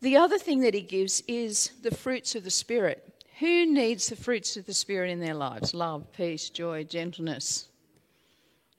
The 0.00 0.16
other 0.16 0.38
thing 0.38 0.60
that 0.60 0.72
He 0.72 0.80
gives 0.80 1.22
is 1.28 1.72
the 1.82 1.94
fruits 1.94 2.34
of 2.34 2.44
the 2.44 2.50
Spirit. 2.50 3.26
Who 3.40 3.66
needs 3.66 4.06
the 4.06 4.16
fruits 4.16 4.56
of 4.56 4.64
the 4.64 4.72
Spirit 4.72 5.10
in 5.10 5.20
their 5.20 5.34
lives? 5.34 5.74
Love, 5.74 6.10
peace, 6.12 6.48
joy, 6.48 6.84
gentleness. 6.84 7.68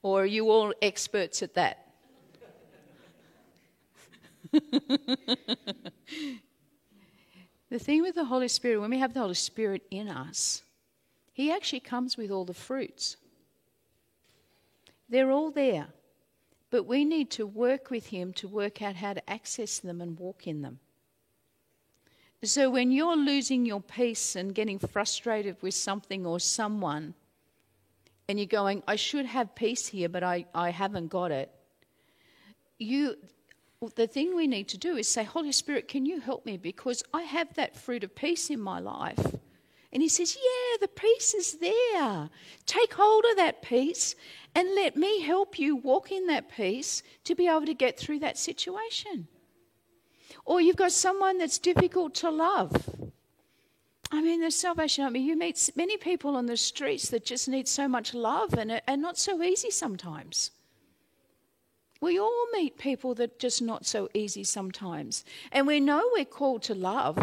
Or 0.02 0.22
are 0.22 0.26
you 0.26 0.50
all 0.50 0.74
experts 0.82 1.42
at 1.42 1.54
that? 1.54 1.83
the 7.70 7.78
thing 7.78 8.02
with 8.02 8.14
the 8.14 8.24
Holy 8.24 8.48
Spirit, 8.48 8.80
when 8.80 8.90
we 8.90 8.98
have 8.98 9.14
the 9.14 9.20
Holy 9.20 9.34
Spirit 9.34 9.82
in 9.90 10.08
us, 10.08 10.62
He 11.32 11.52
actually 11.52 11.80
comes 11.80 12.16
with 12.16 12.30
all 12.30 12.44
the 12.44 12.54
fruits. 12.54 13.16
They're 15.08 15.30
all 15.30 15.50
there. 15.50 15.88
But 16.70 16.86
we 16.86 17.04
need 17.04 17.30
to 17.32 17.46
work 17.46 17.90
with 17.90 18.06
Him 18.06 18.32
to 18.34 18.48
work 18.48 18.82
out 18.82 18.96
how 18.96 19.12
to 19.12 19.30
access 19.30 19.78
them 19.78 20.00
and 20.00 20.18
walk 20.18 20.46
in 20.46 20.62
them. 20.62 20.80
So 22.42 22.68
when 22.68 22.92
you're 22.92 23.16
losing 23.16 23.64
your 23.64 23.80
peace 23.80 24.36
and 24.36 24.54
getting 24.54 24.78
frustrated 24.78 25.56
with 25.62 25.74
something 25.74 26.26
or 26.26 26.38
someone, 26.38 27.14
and 28.28 28.38
you're 28.38 28.46
going, 28.46 28.82
I 28.86 28.96
should 28.96 29.26
have 29.26 29.54
peace 29.54 29.86
here, 29.86 30.08
but 30.08 30.22
I, 30.22 30.46
I 30.54 30.70
haven't 30.70 31.08
got 31.08 31.30
it, 31.30 31.50
you 32.78 33.16
the 33.88 34.06
thing 34.06 34.34
we 34.34 34.46
need 34.46 34.68
to 34.68 34.78
do 34.78 34.96
is 34.96 35.08
say, 35.08 35.24
Holy 35.24 35.52
Spirit, 35.52 35.88
can 35.88 36.06
you 36.06 36.20
help 36.20 36.44
me? 36.46 36.56
Because 36.56 37.02
I 37.12 37.22
have 37.22 37.54
that 37.54 37.76
fruit 37.76 38.04
of 38.04 38.14
peace 38.14 38.50
in 38.50 38.60
my 38.60 38.78
life. 38.78 39.34
And 39.92 40.02
he 40.02 40.08
says, 40.08 40.36
Yeah, 40.36 40.76
the 40.80 40.88
peace 40.88 41.34
is 41.34 41.54
there. 41.54 42.28
Take 42.66 42.94
hold 42.94 43.24
of 43.30 43.36
that 43.36 43.62
peace 43.62 44.16
and 44.54 44.74
let 44.74 44.96
me 44.96 45.20
help 45.20 45.58
you 45.58 45.76
walk 45.76 46.10
in 46.10 46.26
that 46.26 46.48
peace 46.48 47.02
to 47.24 47.34
be 47.34 47.46
able 47.46 47.66
to 47.66 47.74
get 47.74 47.98
through 47.98 48.18
that 48.20 48.38
situation. 48.38 49.28
Or 50.44 50.60
you've 50.60 50.76
got 50.76 50.92
someone 50.92 51.38
that's 51.38 51.58
difficult 51.58 52.14
to 52.16 52.30
love. 52.30 52.88
I 54.10 54.20
mean, 54.20 54.40
the 54.40 54.50
Salvation 54.50 55.04
Army, 55.04 55.20
you 55.20 55.36
meet 55.36 55.70
many 55.74 55.96
people 55.96 56.36
on 56.36 56.46
the 56.46 56.56
streets 56.56 57.08
that 57.08 57.24
just 57.24 57.48
need 57.48 57.66
so 57.66 57.88
much 57.88 58.14
love 58.14 58.54
and 58.54 58.80
are 58.86 58.96
not 58.96 59.18
so 59.18 59.42
easy 59.42 59.70
sometimes. 59.70 60.50
We 62.04 62.18
all 62.18 62.46
meet 62.52 62.76
people 62.76 63.14
that 63.14 63.30
are 63.30 63.38
just 63.38 63.62
not 63.62 63.86
so 63.86 64.10
easy 64.12 64.44
sometimes. 64.44 65.24
And 65.50 65.66
we 65.66 65.80
know 65.80 66.10
we're 66.12 66.26
called 66.26 66.62
to 66.64 66.74
love, 66.74 67.16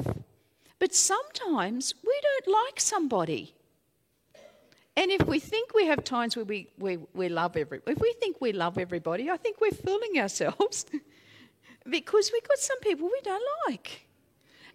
but 0.80 0.96
sometimes 0.96 1.94
we 2.04 2.20
don't 2.24 2.48
like 2.66 2.80
somebody. 2.80 3.54
And 4.98 5.12
if 5.12 5.28
we 5.28 5.40
think 5.40 5.76
we 5.76 5.86
have 5.86 6.04
times 6.04 6.36
where 6.36 6.46
we, 6.46 6.72
we, 6.80 6.98
we 7.14 7.30
love 7.30 7.58
every, 7.58 7.82
if 7.86 8.00
we 8.00 8.12
think 8.14 8.42
we 8.42 8.54
love 8.54 8.80
everybody, 8.80 9.30
I 9.30 9.38
think 9.38 9.62
we're 9.62 9.70
fooling 9.70 10.18
ourselves 10.18 10.88
because 11.88 12.32
we've 12.34 12.48
got 12.48 12.58
some 12.58 12.80
people 12.80 13.06
we 13.08 13.22
don't 13.24 13.46
like. 13.68 14.08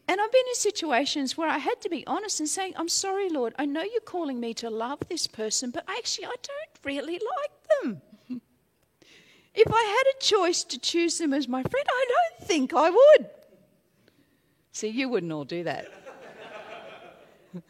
And 0.07 0.21
I've 0.21 0.31
been 0.31 0.47
in 0.51 0.55
situations 0.55 1.37
where 1.37 1.49
I 1.49 1.59
had 1.59 1.81
to 1.81 1.89
be 1.89 2.07
honest 2.07 2.39
and 2.39 2.49
saying, 2.49 2.75
I'm 2.77 2.89
sorry, 2.89 3.29
Lord, 3.29 3.55
I 3.59 3.67
know 3.67 3.83
you're 3.83 4.01
calling 4.03 4.39
me 4.39 4.55
to 4.55 4.71
love 4.71 5.01
this 5.09 5.27
person, 5.27 5.73
but 5.73 5.83
actually 5.89 6.27
I 6.27 6.37
don't 6.43 6.85
really 6.85 7.15
like 7.15 7.83
them. 7.83 8.03
If 9.57 9.73
I 9.73 9.83
had 9.83 10.15
a 10.15 10.23
choice 10.23 10.63
to 10.65 10.79
choose 10.79 11.17
them 11.17 11.33
as 11.33 11.49
my 11.49 11.63
friend, 11.63 11.87
I 11.89 12.07
don't 12.09 12.47
think 12.47 12.75
I 12.75 12.91
would. 12.91 13.31
See, 14.73 14.89
you 14.89 15.09
wouldn't 15.09 15.33
all 15.33 15.47
do 15.47 15.65
that. 15.65 15.91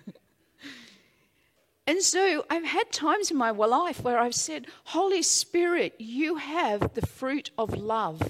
and 1.86 2.02
so 2.02 2.44
I've 2.50 2.64
had 2.64 2.90
times 2.90 3.30
in 3.30 3.36
my 3.36 3.50
life 3.50 4.02
where 4.02 4.18
I've 4.18 4.34
said, 4.34 4.66
Holy 4.86 5.22
Spirit, 5.22 5.94
you 5.98 6.34
have 6.36 6.94
the 6.94 7.06
fruit 7.06 7.52
of 7.56 7.72
love 7.72 8.20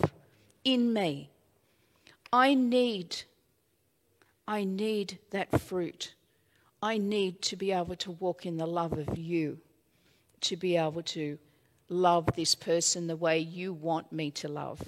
in 0.63 0.93
me. 0.93 1.31
I 2.31 2.53
need, 2.53 3.23
I 4.47 4.65
need 4.65 5.19
that 5.31 5.59
fruit. 5.63 6.13
I 6.83 6.99
need 6.99 7.41
to 7.43 7.57
be 7.57 7.73
able 7.73 7.97
to 7.97 8.11
walk 8.11 8.45
in 8.45 8.59
the 8.59 8.67
love 8.67 8.93
of 8.93 9.17
you, 9.17 9.61
to 10.43 10.57
be 10.57 10.77
able 10.77 11.03
to 11.05 11.39
love 11.89 12.29
this 12.37 12.55
person 12.55 13.07
the 13.07 13.17
way 13.17 13.39
you 13.39 13.73
want 13.73 14.13
me 14.13 14.31
to 14.33 14.49
love. 14.49 14.83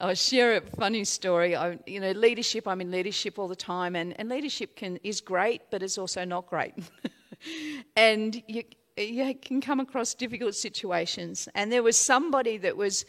I'll 0.00 0.14
share 0.14 0.56
a 0.56 0.60
funny 0.62 1.04
story. 1.04 1.54
I, 1.54 1.78
you 1.86 2.00
know, 2.00 2.12
leadership, 2.12 2.66
I'm 2.66 2.80
in 2.80 2.90
leadership 2.90 3.38
all 3.38 3.48
the 3.48 3.56
time, 3.56 3.94
and, 3.96 4.18
and 4.18 4.30
leadership 4.30 4.74
can, 4.74 4.98
is 5.02 5.20
great, 5.20 5.62
but 5.70 5.82
it's 5.82 5.98
also 5.98 6.24
not 6.24 6.46
great. 6.46 6.72
and 7.96 8.42
you, 8.46 8.62
you 8.96 9.34
can 9.34 9.60
come 9.60 9.78
across 9.78 10.14
difficult 10.14 10.54
situations. 10.54 11.48
And 11.54 11.70
there 11.70 11.82
was 11.82 11.98
somebody 11.98 12.56
that 12.58 12.76
was 12.76 13.04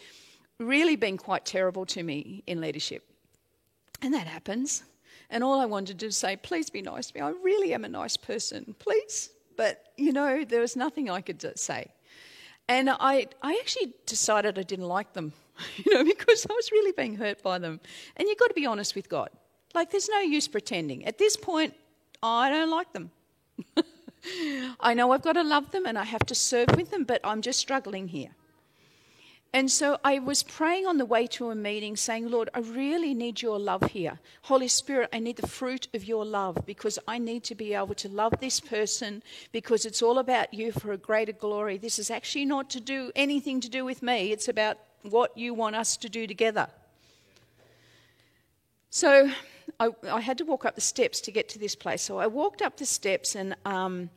really 0.59 0.97
being 0.97 1.17
quite 1.17 1.45
terrible 1.45 1.85
to 1.87 2.03
me 2.03 2.43
in 2.45 2.59
leadership. 2.59 3.03
And 4.01 4.13
that 4.13 4.27
happens. 4.27 4.83
And 5.29 5.45
all 5.45 5.61
I 5.61 5.65
wanted 5.65 5.97
to 5.97 6.05
do 6.05 6.11
say, 6.11 6.35
please 6.35 6.69
be 6.69 6.81
nice 6.81 7.07
to 7.07 7.15
me. 7.15 7.21
I 7.21 7.29
really 7.41 7.73
am 7.73 7.85
a 7.85 7.89
nice 7.89 8.17
person, 8.17 8.75
please. 8.79 9.29
But, 9.55 9.85
you 9.95 10.11
know, 10.11 10.43
there 10.43 10.59
was 10.59 10.75
nothing 10.75 11.09
I 11.09 11.21
could 11.21 11.57
say. 11.57 11.87
And 12.67 12.89
I, 12.89 13.27
I 13.41 13.57
actually 13.61 13.93
decided 14.05 14.57
I 14.57 14.63
didn't 14.63 14.87
like 14.87 15.13
them, 15.13 15.33
you 15.77 15.93
know, 15.93 16.03
because 16.03 16.45
I 16.49 16.53
was 16.53 16.71
really 16.71 16.91
being 16.91 17.15
hurt 17.15 17.43
by 17.43 17.57
them. 17.57 17.79
And 18.15 18.27
you've 18.27 18.37
got 18.37 18.47
to 18.47 18.53
be 18.53 18.65
honest 18.65 18.95
with 18.95 19.09
God. 19.09 19.29
Like, 19.73 19.91
there's 19.91 20.09
no 20.09 20.19
use 20.19 20.47
pretending. 20.47 21.05
At 21.05 21.17
this 21.17 21.37
point, 21.37 21.73
I 22.21 22.49
don't 22.49 22.69
like 22.69 22.91
them. 22.93 23.11
I 24.79 24.93
know 24.93 25.11
I've 25.11 25.21
got 25.21 25.33
to 25.33 25.43
love 25.43 25.71
them 25.71 25.85
and 25.85 25.97
I 25.97 26.03
have 26.03 26.25
to 26.27 26.35
serve 26.35 26.69
with 26.75 26.91
them, 26.91 27.03
but 27.03 27.21
I'm 27.23 27.41
just 27.41 27.59
struggling 27.59 28.07
here. 28.07 28.29
And 29.53 29.69
so 29.69 29.97
I 30.01 30.19
was 30.19 30.43
praying 30.43 30.87
on 30.87 30.97
the 30.97 31.05
way 31.05 31.27
to 31.27 31.49
a 31.49 31.55
meeting, 31.55 31.97
saying, 31.97 32.31
Lord, 32.31 32.49
I 32.53 32.59
really 32.59 33.13
need 33.13 33.41
your 33.41 33.59
love 33.59 33.91
here. 33.91 34.19
Holy 34.43 34.69
Spirit, 34.69 35.09
I 35.11 35.19
need 35.19 35.35
the 35.35 35.47
fruit 35.47 35.89
of 35.93 36.05
your 36.05 36.23
love 36.23 36.59
because 36.65 36.97
I 37.05 37.17
need 37.17 37.43
to 37.45 37.55
be 37.55 37.73
able 37.73 37.95
to 37.95 38.07
love 38.07 38.39
this 38.39 38.61
person 38.61 39.21
because 39.51 39.85
it's 39.85 40.01
all 40.01 40.19
about 40.19 40.53
you 40.53 40.71
for 40.71 40.93
a 40.93 40.97
greater 40.97 41.33
glory. 41.33 41.77
This 41.77 41.99
is 41.99 42.09
actually 42.09 42.45
not 42.45 42.69
to 42.69 42.79
do 42.79 43.11
anything 43.13 43.59
to 43.59 43.69
do 43.69 43.83
with 43.83 44.01
me, 44.01 44.31
it's 44.31 44.47
about 44.47 44.77
what 45.03 45.37
you 45.37 45.53
want 45.53 45.75
us 45.75 45.97
to 45.97 46.07
do 46.07 46.27
together. 46.27 46.67
So 48.89 49.31
I, 49.79 49.89
I 50.09 50.21
had 50.21 50.37
to 50.37 50.45
walk 50.45 50.63
up 50.63 50.75
the 50.75 50.81
steps 50.81 51.19
to 51.21 51.31
get 51.31 51.49
to 51.49 51.59
this 51.59 51.75
place. 51.75 52.01
So 52.01 52.19
I 52.19 52.27
walked 52.27 52.61
up 52.61 52.77
the 52.77 52.85
steps 52.85 53.35
and 53.35 53.55
um, 53.65 54.09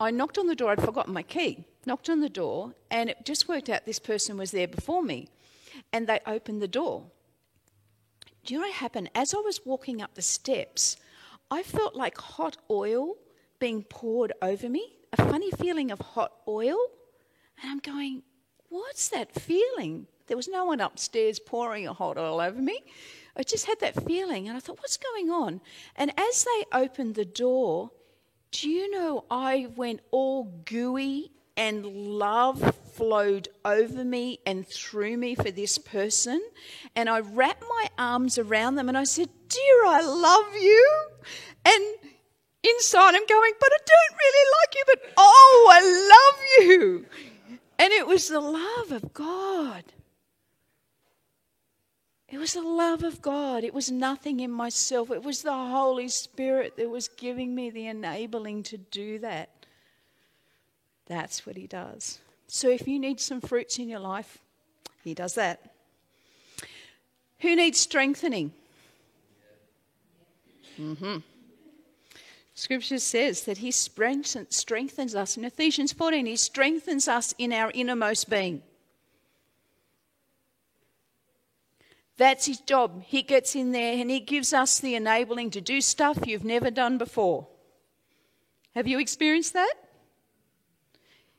I 0.00 0.10
knocked 0.10 0.38
on 0.38 0.46
the 0.46 0.54
door. 0.54 0.70
I'd 0.70 0.82
forgotten 0.82 1.12
my 1.12 1.22
key 1.22 1.64
knocked 1.88 2.10
on 2.10 2.20
the 2.20 2.28
door, 2.28 2.74
and 2.90 3.08
it 3.08 3.24
just 3.24 3.48
worked 3.48 3.68
out 3.68 3.86
this 3.86 3.98
person 3.98 4.36
was 4.36 4.52
there 4.52 4.68
before 4.68 5.02
me. 5.02 5.28
And 5.92 6.06
they 6.06 6.20
opened 6.26 6.62
the 6.62 6.68
door. 6.68 7.06
Do 8.44 8.54
you 8.54 8.60
know 8.60 8.66
what 8.66 8.74
happened? 8.74 9.10
As 9.14 9.34
I 9.34 9.38
was 9.38 9.64
walking 9.64 10.00
up 10.00 10.14
the 10.14 10.22
steps, 10.22 10.96
I 11.50 11.62
felt 11.62 11.96
like 11.96 12.18
hot 12.18 12.58
oil 12.70 13.14
being 13.58 13.82
poured 13.82 14.32
over 14.42 14.68
me, 14.68 14.96
a 15.12 15.16
funny 15.16 15.50
feeling 15.50 15.90
of 15.90 16.00
hot 16.00 16.32
oil. 16.46 16.78
And 17.60 17.70
I'm 17.70 17.78
going, 17.78 18.22
what's 18.68 19.08
that 19.08 19.34
feeling? 19.34 20.06
There 20.26 20.36
was 20.36 20.48
no 20.48 20.66
one 20.66 20.80
upstairs 20.80 21.38
pouring 21.38 21.88
a 21.88 21.94
hot 21.94 22.18
oil 22.18 22.40
over 22.40 22.60
me. 22.60 22.80
I 23.34 23.42
just 23.42 23.66
had 23.66 23.80
that 23.80 24.04
feeling, 24.06 24.46
and 24.46 24.56
I 24.56 24.60
thought, 24.60 24.78
what's 24.78 24.98
going 24.98 25.30
on? 25.30 25.60
And 25.96 26.12
as 26.18 26.44
they 26.44 26.78
opened 26.78 27.14
the 27.14 27.24
door, 27.24 27.92
do 28.50 28.68
you 28.68 28.90
know 28.90 29.24
I 29.30 29.68
went 29.76 30.00
all 30.10 30.44
gooey 30.64 31.30
and 31.58 31.84
love 31.84 32.74
flowed 32.92 33.48
over 33.64 34.04
me 34.04 34.38
and 34.46 34.66
through 34.66 35.16
me 35.16 35.34
for 35.34 35.50
this 35.50 35.76
person. 35.76 36.40
And 36.94 37.08
I 37.08 37.18
wrapped 37.18 37.64
my 37.68 37.88
arms 37.98 38.38
around 38.38 38.76
them 38.76 38.88
and 38.88 38.96
I 38.96 39.04
said, 39.04 39.28
Dear, 39.48 39.86
I 39.86 40.00
love 40.00 40.54
you. 40.54 41.00
And 41.64 41.84
inside 42.62 43.14
I'm 43.14 43.26
going, 43.26 43.52
But 43.60 43.70
I 43.72 43.78
don't 43.84 44.18
really 44.18 44.50
like 44.60 44.74
you, 44.74 44.84
but 44.86 45.12
oh, 45.16 45.68
I 45.72 46.66
love 46.68 46.68
you. 46.68 47.06
And 47.80 47.92
it 47.92 48.06
was 48.06 48.28
the 48.28 48.40
love 48.40 48.92
of 48.92 49.12
God. 49.12 49.84
It 52.30 52.36
was 52.38 52.52
the 52.52 52.62
love 52.62 53.04
of 53.04 53.22
God. 53.22 53.64
It 53.64 53.72
was 53.72 53.90
nothing 53.90 54.40
in 54.40 54.50
myself. 54.50 55.10
It 55.10 55.22
was 55.22 55.42
the 55.42 55.52
Holy 55.52 56.08
Spirit 56.08 56.76
that 56.76 56.90
was 56.90 57.08
giving 57.08 57.54
me 57.54 57.70
the 57.70 57.86
enabling 57.86 58.64
to 58.64 58.76
do 58.76 59.18
that. 59.20 59.48
That's 61.06 61.46
what 61.46 61.56
He 61.56 61.66
does. 61.66 62.18
So 62.46 62.68
if 62.68 62.86
you 62.86 62.98
need 62.98 63.18
some 63.18 63.40
fruits 63.40 63.78
in 63.78 63.88
your 63.88 64.00
life, 64.00 64.38
He 65.02 65.14
does 65.14 65.34
that. 65.36 65.72
Who 67.40 67.56
needs 67.56 67.80
strengthening? 67.80 68.52
Mm-hmm. 70.78 71.18
Scripture 72.54 72.98
says 72.98 73.44
that 73.44 73.58
He 73.58 73.70
strengthens 73.70 75.14
us. 75.14 75.36
In 75.36 75.44
Ephesians 75.44 75.92
14, 75.92 76.26
He 76.26 76.36
strengthens 76.36 77.08
us 77.08 77.34
in 77.38 77.54
our 77.54 77.70
innermost 77.72 78.28
being. 78.28 78.62
That's 82.18 82.46
his 82.46 82.60
job. 82.60 83.02
He 83.06 83.22
gets 83.22 83.54
in 83.54 83.70
there 83.72 83.94
and 83.96 84.10
he 84.10 84.20
gives 84.20 84.52
us 84.52 84.80
the 84.80 84.96
enabling 84.96 85.50
to 85.52 85.60
do 85.60 85.80
stuff 85.80 86.26
you've 86.26 86.44
never 86.44 86.70
done 86.70 86.98
before. 86.98 87.46
Have 88.74 88.88
you 88.88 88.98
experienced 88.98 89.54
that? 89.54 89.72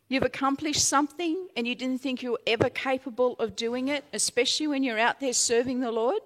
You've 0.08 0.24
accomplished 0.24 0.88
something 0.88 1.50
and 1.56 1.68
you 1.68 1.76
didn't 1.76 2.00
think 2.00 2.24
you 2.24 2.32
were 2.32 2.42
ever 2.48 2.70
capable 2.70 3.34
of 3.40 3.56
doing 3.56 3.90
it, 3.90 4.06
especially 4.14 4.68
when 4.68 4.82
you're 4.82 4.98
out 4.98 5.20
there 5.20 5.34
serving 5.34 5.82
the 5.82 5.92
Lord? 5.92 6.22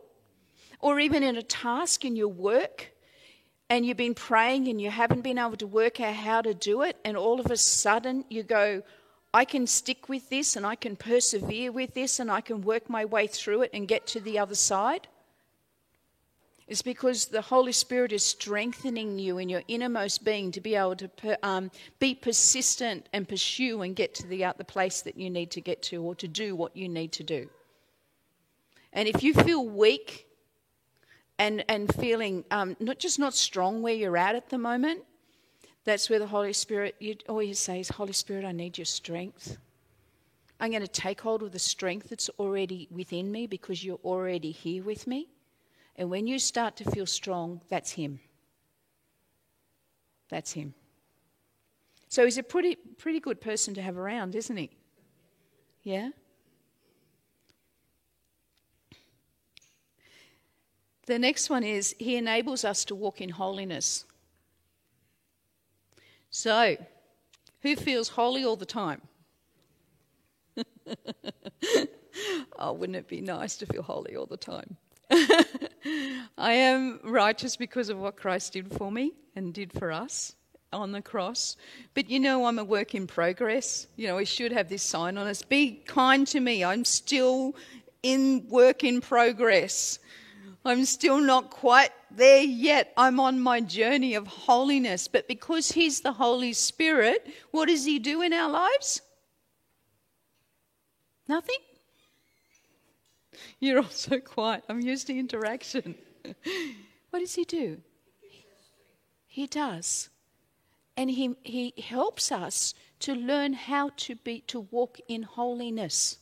Or 0.80 1.00
even 1.00 1.24
in 1.24 1.36
a 1.36 1.44
task 1.44 2.06
in 2.06 2.16
your 2.16 2.30
work 2.30 2.94
and 3.70 3.86
you've 3.86 3.98
been 3.98 4.13
praying 4.13 4.68
and 4.68 4.80
you 4.80 4.92
haven't 4.92 5.22
been 5.22 5.39
able 5.39 5.58
to 5.58 5.68
work 5.68 6.00
out 6.00 6.13
how 6.13 6.42
to 6.42 6.54
do 6.54 6.84
it, 6.84 6.96
and 7.04 7.18
all 7.18 7.39
of 7.39 7.50
a 7.50 7.58
sudden 7.58 8.24
you 8.30 8.44
go, 8.44 8.84
I 9.34 9.46
can 9.46 9.65
stick 9.65 10.10
with 10.10 10.30
this 10.30 10.56
and 10.56 10.65
I 10.65 10.76
can 10.76 10.96
persevere 10.96 11.72
with 11.72 11.93
this 11.96 12.19
and 12.19 12.30
I 12.30 12.41
can 12.41 12.62
work 12.62 12.89
my 12.89 13.06
way 13.06 13.26
through 13.26 13.63
it 13.63 13.72
and 13.74 13.88
get 13.88 14.06
to 14.08 14.19
the 14.19 14.38
other 14.38 14.56
side? 14.56 15.08
It's 16.67 16.82
because 16.82 17.26
the 17.26 17.41
Holy 17.41 17.72
Spirit 17.72 18.13
is 18.13 18.24
strengthening 18.24 19.19
you 19.19 19.38
in 19.38 19.50
your 19.50 19.63
innermost 19.67 20.24
being 20.24 20.52
to 20.52 20.62
be 20.62 20.76
able 20.76 20.96
to 20.96 21.10
um, 21.46 21.72
be 22.00 22.15
persistent 22.15 23.10
and 23.12 23.28
pursue 23.28 23.82
and 23.82 23.96
get 23.96 24.13
to 24.15 24.28
the 24.28 24.46
other 24.46 24.63
place 24.63 25.02
that 25.02 25.17
you 25.17 25.30
need 25.30 25.52
to 25.52 25.62
get 25.62 25.82
to 25.84 26.02
or 26.02 26.15
to 26.15 26.28
do 26.28 26.56
what 26.56 26.76
you 26.78 26.88
need 26.88 27.12
to 27.13 27.24
do. 27.24 27.50
And 28.93 29.08
if 29.08 29.24
you 29.24 29.34
feel 29.34 29.67
weak 29.67 30.28
and, 31.38 31.65
and 31.67 31.93
feeling 31.96 32.46
um, 32.52 32.78
not 32.80 33.00
just 33.00 33.19
not 33.19 33.34
strong 33.34 33.82
where 33.82 33.93
you're 33.93 34.17
at 34.17 34.36
at 34.36 34.50
the 34.50 34.58
moment, 34.58 35.02
that's 35.86 36.10
where 36.10 36.19
the 36.19 36.28
Holy 36.28 36.54
Spirit, 36.54 36.96
you, 37.00 37.15
all 37.28 37.43
you 37.43 37.54
say 37.54 37.80
is, 37.80 37.89
Holy 37.89 38.13
Spirit, 38.13 38.46
I 38.46 38.52
need 38.52 38.78
your 38.78 38.86
strength. 38.86 39.58
I'm 40.60 40.72
going 40.72 40.82
to 40.82 40.88
take 40.88 41.19
hold 41.19 41.43
of 41.43 41.52
the 41.52 41.60
strength 41.60 42.10
that's 42.10 42.30
already 42.39 42.88
within 42.89 43.32
me 43.32 43.48
because 43.48 43.84
you're 43.84 44.00
already 44.04 44.52
here 44.52 44.84
with 44.84 45.08
me. 45.08 45.28
And 45.98 46.10
when 46.10 46.26
you 46.26 46.39
start 46.39 46.78
to 46.78 46.89
feel 46.89 47.06
strong, 47.06 47.62
that's 47.69 47.91
Him. 47.91 48.19
That's 50.30 50.54
Him. 50.54 50.74
So 52.08 52.24
he's 52.24 52.38
a 52.38 52.43
pretty, 52.43 52.76
pretty 52.76 53.19
good 53.19 53.41
person 53.41 53.74
to 53.74 53.82
have 53.82 53.98
around, 53.98 54.36
isn't 54.36 54.56
he? 54.56 54.69
Yeah? 55.82 56.12
The 61.08 61.19
next 61.19 61.50
one 61.50 61.63
is 61.63 61.96
He 62.00 62.15
enables 62.15 62.63
us 62.63 62.86
to 62.86 62.96
walk 62.96 63.19
in 63.19 63.30
holiness. 63.30 64.06
So, 66.36 66.76
who 67.62 67.76
feels 67.76 68.10
holy 68.10 68.43
all 68.43 68.56
the 68.56 68.65
time? 68.65 69.02
oh, 72.58 72.74
wouldn't 72.74 72.96
it 72.96 73.08
be 73.08 73.22
nice 73.22 73.56
to 73.58 73.67
feel 73.67 73.84
holy 73.84 74.15
all 74.15 74.26
the 74.26 74.36
time? 74.36 74.76
I 76.36 76.54
am 76.54 77.00
righteous 77.04 77.56
because 77.56 77.89
of 77.89 78.00
what 78.00 78.17
Christ 78.17 78.54
did 78.54 78.74
for 78.74 78.91
me 78.91 79.13
and 79.36 79.54
did 79.54 79.72
for 79.72 79.91
us 79.91 80.36
on 80.72 80.91
the 80.91 81.04
cross. 81.04 81.56
But 81.93 82.10
you 82.10 82.19
know, 82.19 82.48
I'm 82.48 82.58
a 82.58 82.63
work 82.63 82.96
in 82.96 83.06
progress. 83.06 83.86
You 83.96 84.08
know, 84.08 84.15
we 84.15 84.26
should 84.26 84.52
have 84.52 84.69
this 84.69 84.82
sign 84.82 85.19
on 85.19 85.28
us 85.28 85.43
Be 85.43 85.84
kind 85.86 86.26
to 86.28 86.39
me. 86.39 86.63
I'm 86.63 86.84
still 86.84 87.56
in 88.02 88.48
work 88.50 88.84
in 88.84 89.02
progress. 89.02 90.00
I'm 90.65 90.86
still 90.86 91.19
not 91.19 91.52
quite 91.52 91.91
there 92.15 92.43
yet. 92.43 92.93
I'm 92.97 93.19
on 93.19 93.39
my 93.39 93.62
journey 93.62 94.15
of 94.15 94.28
holiness. 94.28 95.08
But 95.08 95.28
because 95.28 95.71
He's 95.71 96.02
the 96.02 96.13
Holy 96.13 96.54
Spirit, 96.54 97.28
what 97.52 97.67
does 97.67 97.86
He 97.86 97.99
do 97.99 98.21
in 98.21 98.34
our 98.34 98.49
lives? 98.49 99.02
Nothing? 101.28 101.58
You're 103.60 103.80
all 103.84 103.89
so 103.89 104.19
quiet. 104.19 104.63
I'm 104.69 104.82
used 104.82 105.08
to 105.08 105.17
interaction. 105.17 105.95
what 107.10 107.19
does 107.19 107.36
He 107.36 107.45
do? 107.45 107.82
He 109.34 109.47
does. 109.47 110.10
And 110.95 111.10
he, 111.10 111.36
he 111.43 111.73
helps 111.82 112.32
us 112.32 112.76
to 112.99 113.15
learn 113.15 113.54
how 113.54 113.89
to 113.97 114.15
be 114.15 114.41
to 114.41 114.60
walk 114.60 114.99
in 115.08 115.23
holiness. 115.23 116.19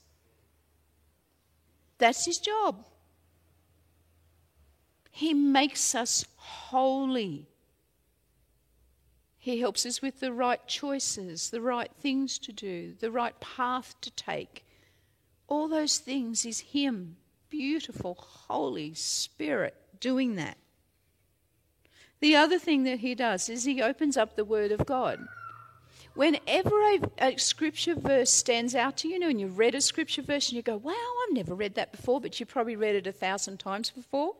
That's 1.97 2.25
his 2.25 2.37
job. 2.37 2.85
He 5.11 5.33
makes 5.33 5.93
us 5.93 6.25
holy. 6.37 7.47
He 9.37 9.59
helps 9.59 9.85
us 9.85 10.01
with 10.01 10.19
the 10.19 10.31
right 10.31 10.65
choices, 10.67 11.49
the 11.49 11.61
right 11.61 11.91
things 11.99 12.39
to 12.39 12.53
do, 12.53 12.93
the 12.99 13.11
right 13.11 13.37
path 13.39 13.95
to 14.01 14.11
take. 14.11 14.65
All 15.47 15.67
those 15.67 15.97
things 15.97 16.45
is 16.45 16.59
Him, 16.59 17.17
beautiful 17.49 18.15
Holy 18.47 18.93
Spirit, 18.93 19.75
doing 19.99 20.35
that. 20.35 20.57
The 22.21 22.35
other 22.35 22.57
thing 22.57 22.83
that 22.83 22.99
He 22.99 23.13
does 23.13 23.49
is 23.49 23.65
He 23.65 23.81
opens 23.81 24.15
up 24.15 24.35
the 24.35 24.45
Word 24.45 24.71
of 24.71 24.85
God. 24.85 25.27
Whenever 26.13 26.81
a, 26.81 26.99
a, 27.17 27.37
scripture 27.37 27.95
verse 27.95 28.31
stands 28.31 28.75
out 28.75 28.97
to 28.97 29.07
you, 29.07 29.15
you 29.15 29.19
know, 29.19 29.29
and 29.29 29.39
you 29.39 29.47
read 29.47 29.75
a 29.75 29.81
scripture 29.81 30.21
verse 30.21 30.49
and 30.49 30.55
you 30.55 30.61
go, 30.61 30.77
wow, 30.77 30.93
I've 30.93 31.33
never 31.33 31.55
read 31.55 31.75
that 31.75 31.91
before, 31.91 32.21
but 32.21 32.39
you 32.39 32.45
probably 32.45 32.75
read 32.75 32.95
it 32.95 33.07
a 33.07 33.11
thousand 33.11 33.59
times 33.59 33.89
before 33.89 34.35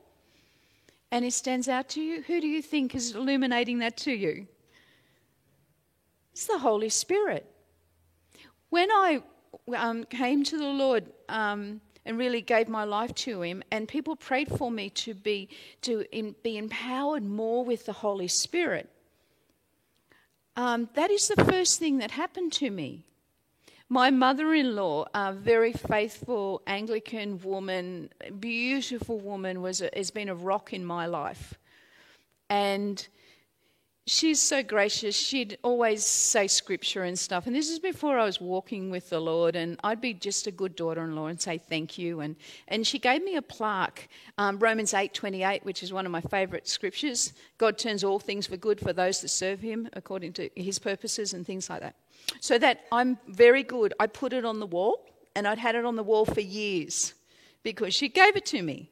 and 1.12 1.26
it 1.26 1.34
stands 1.34 1.68
out 1.68 1.90
to 1.90 2.02
you, 2.02 2.22
who 2.22 2.40
do 2.40 2.48
you 2.48 2.62
think 2.62 2.96
is 2.96 3.16
illuminating 3.16 3.80
that 3.80 3.98
to 3.98 4.12
you? 4.12 4.48
It's 6.32 6.48
the 6.48 6.58
Holy 6.58 6.90
Spirit. 6.90 7.46
When 8.70 8.90
I 8.90 9.22
um, 9.76 10.06
came 10.06 10.44
to 10.46 10.58
the 10.58 10.64
Lord 10.64 11.12
um, 11.28 11.82
and 12.06 12.18
really 12.18 12.42
gave 12.42 12.70
my 12.70 12.86
life 12.86 13.14
to 13.16 13.42
Him, 13.42 13.62
and 13.72 13.88
people 13.88 14.16
prayed 14.16 14.48
for 14.48 14.72
me 14.72 14.90
to 14.92 15.14
be 15.14 15.50
to 15.82 16.06
in, 16.16 16.36
be 16.42 16.58
empowered 16.58 17.24
more 17.24 17.66
with 17.66 17.86
the 17.86 17.94
Holy 17.94 18.30
Spirit, 18.30 18.90
um, 20.56 20.90
that 20.94 21.12
is 21.12 21.28
the 21.28 21.44
first 21.46 21.80
thing 21.80 21.98
that 21.98 22.12
happened 22.12 22.54
to 22.54 22.70
me. 22.70 23.06
My 23.92 24.10
mother 24.10 24.54
in 24.54 24.78
law, 24.78 25.06
a 25.14 25.34
very 25.34 25.74
faithful 25.74 26.62
Anglican 26.66 27.42
woman, 27.42 28.10
beautiful 28.40 29.20
woman, 29.20 29.62
was 29.62 29.82
a, 29.82 29.90
has 29.94 30.12
been 30.12 30.30
a 30.30 30.34
rock 30.34 30.72
in 30.72 30.86
my 30.86 31.08
life. 31.08 31.56
And 32.50 33.06
she's 34.12 34.42
so 34.42 34.62
gracious. 34.62 35.16
She'd 35.16 35.58
always 35.64 36.06
say 36.06 36.48
scripture 36.48 37.04
and 37.04 37.18
stuff. 37.18 37.48
And 37.48 37.56
this 37.56 37.70
is 37.70 37.80
before 37.80 38.20
I 38.20 38.26
was 38.26 38.42
walking 38.42 38.92
with 38.92 39.10
the 39.10 39.22
Lord, 39.22 39.56
and 39.56 39.80
I'd 39.86 40.02
be 40.02 40.14
just 40.14 40.48
a 40.48 40.52
good 40.52 40.76
daughter-in-law 40.76 41.28
and 41.28 41.40
say 41.40 41.58
thank 41.58 41.98
you. 41.98 42.20
And 42.20 42.36
and 42.68 42.86
she 42.86 43.00
gave 43.00 43.24
me 43.24 43.38
a 43.38 43.42
plaque, 43.42 44.10
um, 44.38 44.60
Romans 44.60 44.94
eight 44.94 45.14
twenty 45.14 45.44
eight, 45.44 45.64
which 45.64 45.82
is 45.82 45.94
one 45.94 46.06
of 46.06 46.12
my 46.12 46.22
favourite 46.22 46.68
scriptures. 46.68 47.34
God 47.58 47.78
turns 47.78 48.04
all 48.04 48.20
things 48.20 48.46
for 48.48 48.58
good 48.58 48.80
for 48.80 48.92
those 48.92 49.22
that 49.22 49.30
serve 49.30 49.62
Him 49.62 49.88
according 49.94 50.34
to 50.34 50.50
His 50.56 50.78
purposes 50.78 51.34
and 51.34 51.46
things 51.46 51.70
like 51.70 51.80
that. 51.80 51.96
So 52.42 52.58
that 52.58 52.82
I'm 52.92 53.18
very 53.28 53.64
good. 53.64 53.94
I 53.98 54.08
put 54.08 54.34
it 54.34 54.44
on 54.44 54.60
the 54.60 54.68
wall, 54.68 55.08
and 55.36 55.48
I'd 55.48 55.58
had 55.58 55.76
it 55.76 55.86
on 55.86 55.96
the 55.96 56.04
wall 56.04 56.26
for 56.26 56.42
years 56.42 57.14
because 57.64 57.94
she 57.94 58.10
gave 58.10 58.36
it 58.36 58.46
to 58.48 58.62
me. 58.62 58.90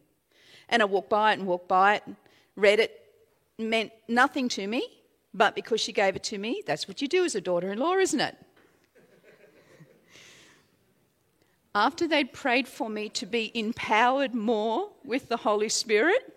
And 0.70 0.82
I 0.82 0.86
walked 0.86 1.10
by 1.10 1.34
it 1.34 1.40
and 1.40 1.48
walked 1.48 1.68
by 1.68 1.96
it, 1.96 2.04
read 2.56 2.80
it, 2.80 2.92
meant 3.58 3.92
nothing 4.08 4.48
to 4.50 4.66
me, 4.68 4.84
but 5.34 5.56
because 5.56 5.80
she 5.82 5.92
gave 5.92 6.15
it 6.15 6.24
to 6.24 6.38
me, 6.38 6.63
that's 6.65 6.88
what 6.88 7.02
you 7.02 7.08
do 7.08 7.24
as 7.24 7.36
a 7.36 7.42
daughter 7.42 7.72
in 7.72 7.80
law, 7.80 7.96
isn't 7.96 8.20
it? 8.20 8.36
After 11.76 12.08
they'd 12.08 12.34
prayed 12.34 12.68
for 12.68 12.89
me 12.89 13.10
to 13.10 13.26
be 13.26 13.52
empowered 13.54 14.34
more 14.34 14.89
with 15.06 15.30
the 15.30 15.38
Holy 15.38 15.70
Spirit, 15.70 16.34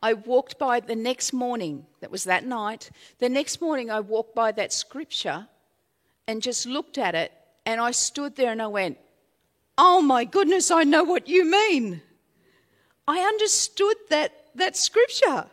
I 0.00 0.14
walked 0.14 0.58
by 0.58 0.80
the 0.80 0.96
next 0.96 1.32
morning, 1.32 1.86
that 2.00 2.10
was 2.10 2.24
that 2.24 2.46
night. 2.46 2.90
The 3.18 3.28
next 3.28 3.60
morning, 3.60 3.90
I 3.90 4.00
walked 4.00 4.34
by 4.34 4.52
that 4.52 4.72
scripture 4.72 5.48
and 6.26 6.40
just 6.40 6.66
looked 6.66 6.98
at 6.98 7.14
it, 7.14 7.32
and 7.66 7.80
I 7.80 7.90
stood 7.90 8.36
there 8.36 8.52
and 8.52 8.62
I 8.62 8.68
went, 8.68 8.98
Oh 9.76 10.02
my 10.02 10.24
goodness, 10.24 10.70
I 10.70 10.84
know 10.84 11.04
what 11.04 11.28
you 11.28 11.44
mean. 11.44 12.02
I 13.06 13.20
understood 13.20 13.96
that, 14.10 14.32
that 14.56 14.76
scripture. 14.76 15.46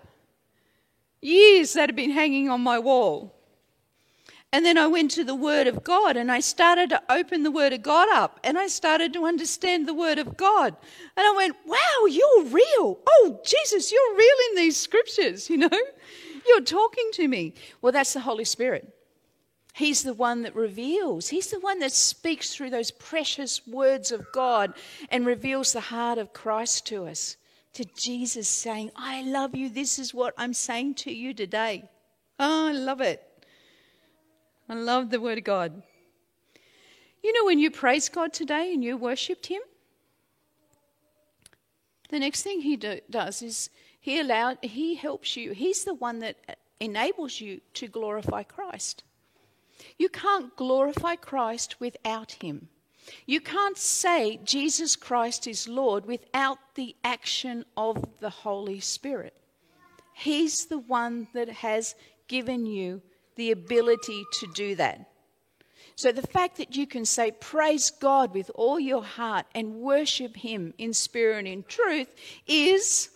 Years 1.26 1.74
that 1.74 1.90
had 1.90 1.96
been 1.96 2.12
hanging 2.12 2.50
on 2.50 2.62
my 2.62 2.78
wall. 2.78 3.36
And 4.54 4.64
then 4.64 4.78
I 4.78 4.88
went 4.88 5.12
to 5.12 5.24
the 5.24 5.36
Word 5.36 5.68
of 5.68 5.84
God 5.84 6.16
and 6.16 6.32
I 6.32 6.40
started 6.40 6.90
to 6.92 7.02
open 7.10 7.44
the 7.44 7.52
Word 7.52 7.74
of 7.74 7.82
God 7.82 8.08
up 8.14 8.40
and 8.44 8.58
I 8.58 8.68
started 8.68 9.12
to 9.14 9.26
understand 9.26 9.88
the 9.88 9.94
Word 9.94 10.20
of 10.20 10.38
God. 10.38 10.76
And 11.18 11.26
I 11.26 11.34
went, 11.36 11.56
wow, 11.66 12.06
you're 12.08 12.44
real. 12.46 13.00
Oh, 13.08 13.40
Jesus, 13.44 13.92
you're 13.92 14.16
real 14.16 14.38
in 14.52 14.56
these 14.58 14.78
scriptures, 14.78 15.50
you 15.50 15.58
know? 15.58 15.82
You're 16.48 16.62
talking 16.62 17.10
to 17.14 17.28
me. 17.28 17.56
Well, 17.82 17.92
that's 17.92 18.14
the 18.14 18.20
Holy 18.20 18.46
Spirit. 18.46 18.94
He's 19.74 20.04
the 20.04 20.14
one 20.14 20.44
that 20.44 20.56
reveals. 20.56 21.28
He's 21.28 21.50
the 21.50 21.60
one 21.60 21.80
that 21.80 21.92
speaks 21.92 22.54
through 22.54 22.70
those 22.70 22.92
precious 22.92 23.66
words 23.68 24.12
of 24.12 24.32
God 24.32 24.74
and 25.10 25.26
reveals 25.26 25.74
the 25.74 25.82
heart 25.82 26.18
of 26.18 26.32
Christ 26.32 26.86
to 26.88 27.08
us. 27.08 27.36
To 27.76 27.84
Jesus 27.84 28.48
saying, 28.48 28.92
I 28.96 29.22
love 29.22 29.54
you. 29.54 29.68
This 29.70 30.00
is 30.00 30.14
what 30.14 30.34
I'm 30.38 30.54
saying 30.54 30.96
to 30.96 31.12
you 31.12 31.34
today. 31.34 31.84
Oh, 32.40 32.70
I 32.70 32.72
love 32.72 33.02
it. 33.02 33.22
I 34.70 34.76
love 34.76 35.10
the 35.10 35.20
Word 35.20 35.40
of 35.40 35.44
God. 35.44 35.84
You 37.22 37.34
know, 37.34 37.46
when 37.46 37.60
you 37.60 37.70
praise 37.70 38.08
God 38.08 38.32
today 38.32 38.74
and 38.74 38.82
you 38.82 38.96
worshipped 38.96 39.48
Him, 39.48 39.62
the 42.10 42.20
next 42.20 42.44
thing 42.44 42.62
He 42.62 42.78
do, 42.78 43.02
does 43.10 43.42
is 43.42 43.70
He 44.00 44.22
allowed, 44.22 44.60
He 44.62 44.96
helps 44.96 45.36
you. 45.36 45.52
He's 45.52 45.84
the 45.84 45.96
one 45.96 46.20
that 46.20 46.38
enables 46.80 47.42
you 47.42 47.60
to 47.74 47.90
glorify 47.90 48.44
Christ. 48.44 49.04
You 49.98 50.08
can't 50.08 50.56
glorify 50.56 51.18
Christ 51.18 51.82
without 51.82 52.38
Him. 52.42 52.70
You 53.26 53.42
can't 53.42 53.78
say 53.78 54.40
Jesus 54.44 54.96
Christ 54.96 55.48
is 55.48 55.68
Lord 55.68 56.06
without 56.06 56.58
the 56.76 56.96
action 57.04 57.66
of 57.78 58.04
the 58.20 58.30
Holy 58.30 58.80
Spirit. 58.80 59.34
He's 60.14 60.66
the 60.66 60.80
one 60.80 61.28
that 61.34 61.50
has 61.50 61.96
given 62.28 62.66
you 62.66 63.02
the 63.36 63.52
ability 63.52 64.24
to 64.40 64.48
do 64.54 64.76
that. 64.76 65.10
So 65.96 66.12
the 66.12 66.22
fact 66.22 66.58
that 66.58 66.76
you 66.76 66.88
can 66.88 67.06
say, 67.06 67.32
Praise 67.32 67.90
God 67.90 68.34
with 68.34 68.52
all 68.56 68.80
your 68.80 69.04
heart 69.04 69.46
and 69.54 69.76
worship 69.76 70.36
Him 70.36 70.74
in 70.78 70.94
spirit 70.94 71.40
and 71.40 71.48
in 71.48 71.64
truth 71.64 72.14
is 72.48 73.10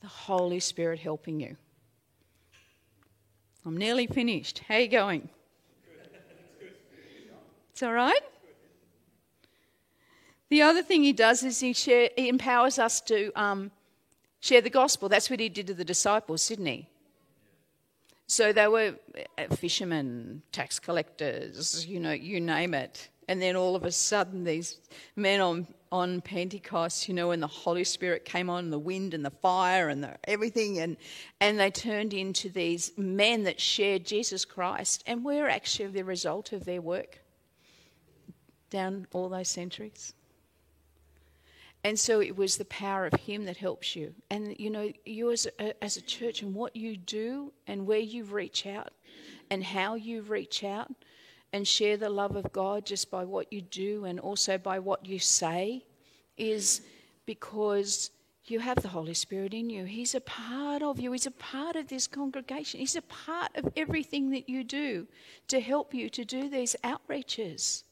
the 0.00 0.08
Holy 0.08 0.60
Spirit 0.60 1.00
helping 1.00 1.40
you. 1.40 1.56
I'm 3.66 3.76
nearly 3.76 4.06
finished. 4.06 4.62
How 4.66 4.76
are 4.76 4.80
you 4.80 4.88
going? 4.88 5.28
It's 7.72 7.82
all 7.82 7.92
right? 7.92 8.20
The 10.50 10.62
other 10.62 10.82
thing 10.82 11.04
he 11.04 11.12
does 11.12 11.44
is 11.44 11.60
he, 11.60 11.72
share, 11.72 12.10
he 12.16 12.28
empowers 12.28 12.78
us 12.78 13.00
to 13.02 13.30
um, 13.40 13.70
share 14.40 14.60
the 14.60 14.70
gospel. 14.70 15.08
That's 15.08 15.30
what 15.30 15.38
he 15.38 15.48
did 15.48 15.68
to 15.68 15.74
the 15.74 15.84
disciples, 15.84 16.48
didn't 16.48 16.66
he? 16.66 16.88
So 18.26 18.52
they 18.52 18.66
were 18.66 18.94
uh, 19.38 19.54
fishermen, 19.54 20.42
tax 20.52 20.78
collectors, 20.78 21.86
you 21.86 22.00
know, 22.00 22.12
you 22.12 22.40
name 22.40 22.74
it. 22.74 23.08
And 23.28 23.40
then 23.40 23.54
all 23.54 23.76
of 23.76 23.84
a 23.84 23.92
sudden, 23.92 24.42
these 24.42 24.78
men 25.14 25.40
on, 25.40 25.68
on 25.92 26.20
Pentecost, 26.20 27.08
you 27.08 27.14
know, 27.14 27.28
when 27.28 27.38
the 27.38 27.46
Holy 27.46 27.84
Spirit 27.84 28.24
came 28.24 28.50
on, 28.50 28.70
the 28.70 28.78
wind 28.78 29.14
and 29.14 29.24
the 29.24 29.30
fire 29.30 29.88
and 29.88 30.02
the, 30.02 30.16
everything, 30.24 30.80
and, 30.80 30.96
and 31.40 31.60
they 31.60 31.70
turned 31.70 32.12
into 32.12 32.48
these 32.48 32.90
men 32.96 33.44
that 33.44 33.60
shared 33.60 34.04
Jesus 34.04 34.44
Christ. 34.44 35.04
And 35.06 35.24
we're 35.24 35.48
actually 35.48 35.90
the 35.90 36.04
result 36.04 36.52
of 36.52 36.64
their 36.64 36.80
work 36.80 37.20
down 38.68 39.06
all 39.12 39.28
those 39.28 39.48
centuries. 39.48 40.14
And 41.82 41.98
so 41.98 42.20
it 42.20 42.36
was 42.36 42.56
the 42.56 42.64
power 42.66 43.06
of 43.06 43.20
Him 43.20 43.44
that 43.46 43.56
helps 43.56 43.96
you. 43.96 44.14
And 44.30 44.54
you 44.58 44.70
know, 44.70 44.92
you 45.04 45.30
as 45.30 45.46
a, 45.58 45.82
as 45.82 45.96
a 45.96 46.02
church 46.02 46.42
and 46.42 46.54
what 46.54 46.76
you 46.76 46.96
do 46.96 47.52
and 47.66 47.86
where 47.86 47.98
you 47.98 48.24
reach 48.24 48.66
out 48.66 48.92
and 49.50 49.64
how 49.64 49.94
you 49.94 50.22
reach 50.22 50.62
out 50.62 50.92
and 51.52 51.66
share 51.66 51.96
the 51.96 52.10
love 52.10 52.36
of 52.36 52.52
God 52.52 52.86
just 52.86 53.10
by 53.10 53.24
what 53.24 53.52
you 53.52 53.60
do 53.60 54.04
and 54.04 54.20
also 54.20 54.58
by 54.58 54.78
what 54.78 55.06
you 55.06 55.18
say 55.18 55.84
is 56.36 56.82
because 57.26 58.10
you 58.44 58.60
have 58.60 58.82
the 58.82 58.88
Holy 58.88 59.14
Spirit 59.14 59.54
in 59.54 59.70
you. 59.70 59.84
He's 59.84 60.14
a 60.14 60.20
part 60.20 60.82
of 60.82 60.98
you, 61.00 61.12
He's 61.12 61.26
a 61.26 61.30
part 61.30 61.76
of 61.76 61.88
this 61.88 62.06
congregation, 62.06 62.80
He's 62.80 62.96
a 62.96 63.02
part 63.02 63.50
of 63.54 63.72
everything 63.76 64.30
that 64.30 64.48
you 64.48 64.64
do 64.64 65.06
to 65.48 65.60
help 65.60 65.94
you 65.94 66.08
to 66.10 66.24
do 66.24 66.48
these 66.48 66.76
outreaches. 66.84 67.84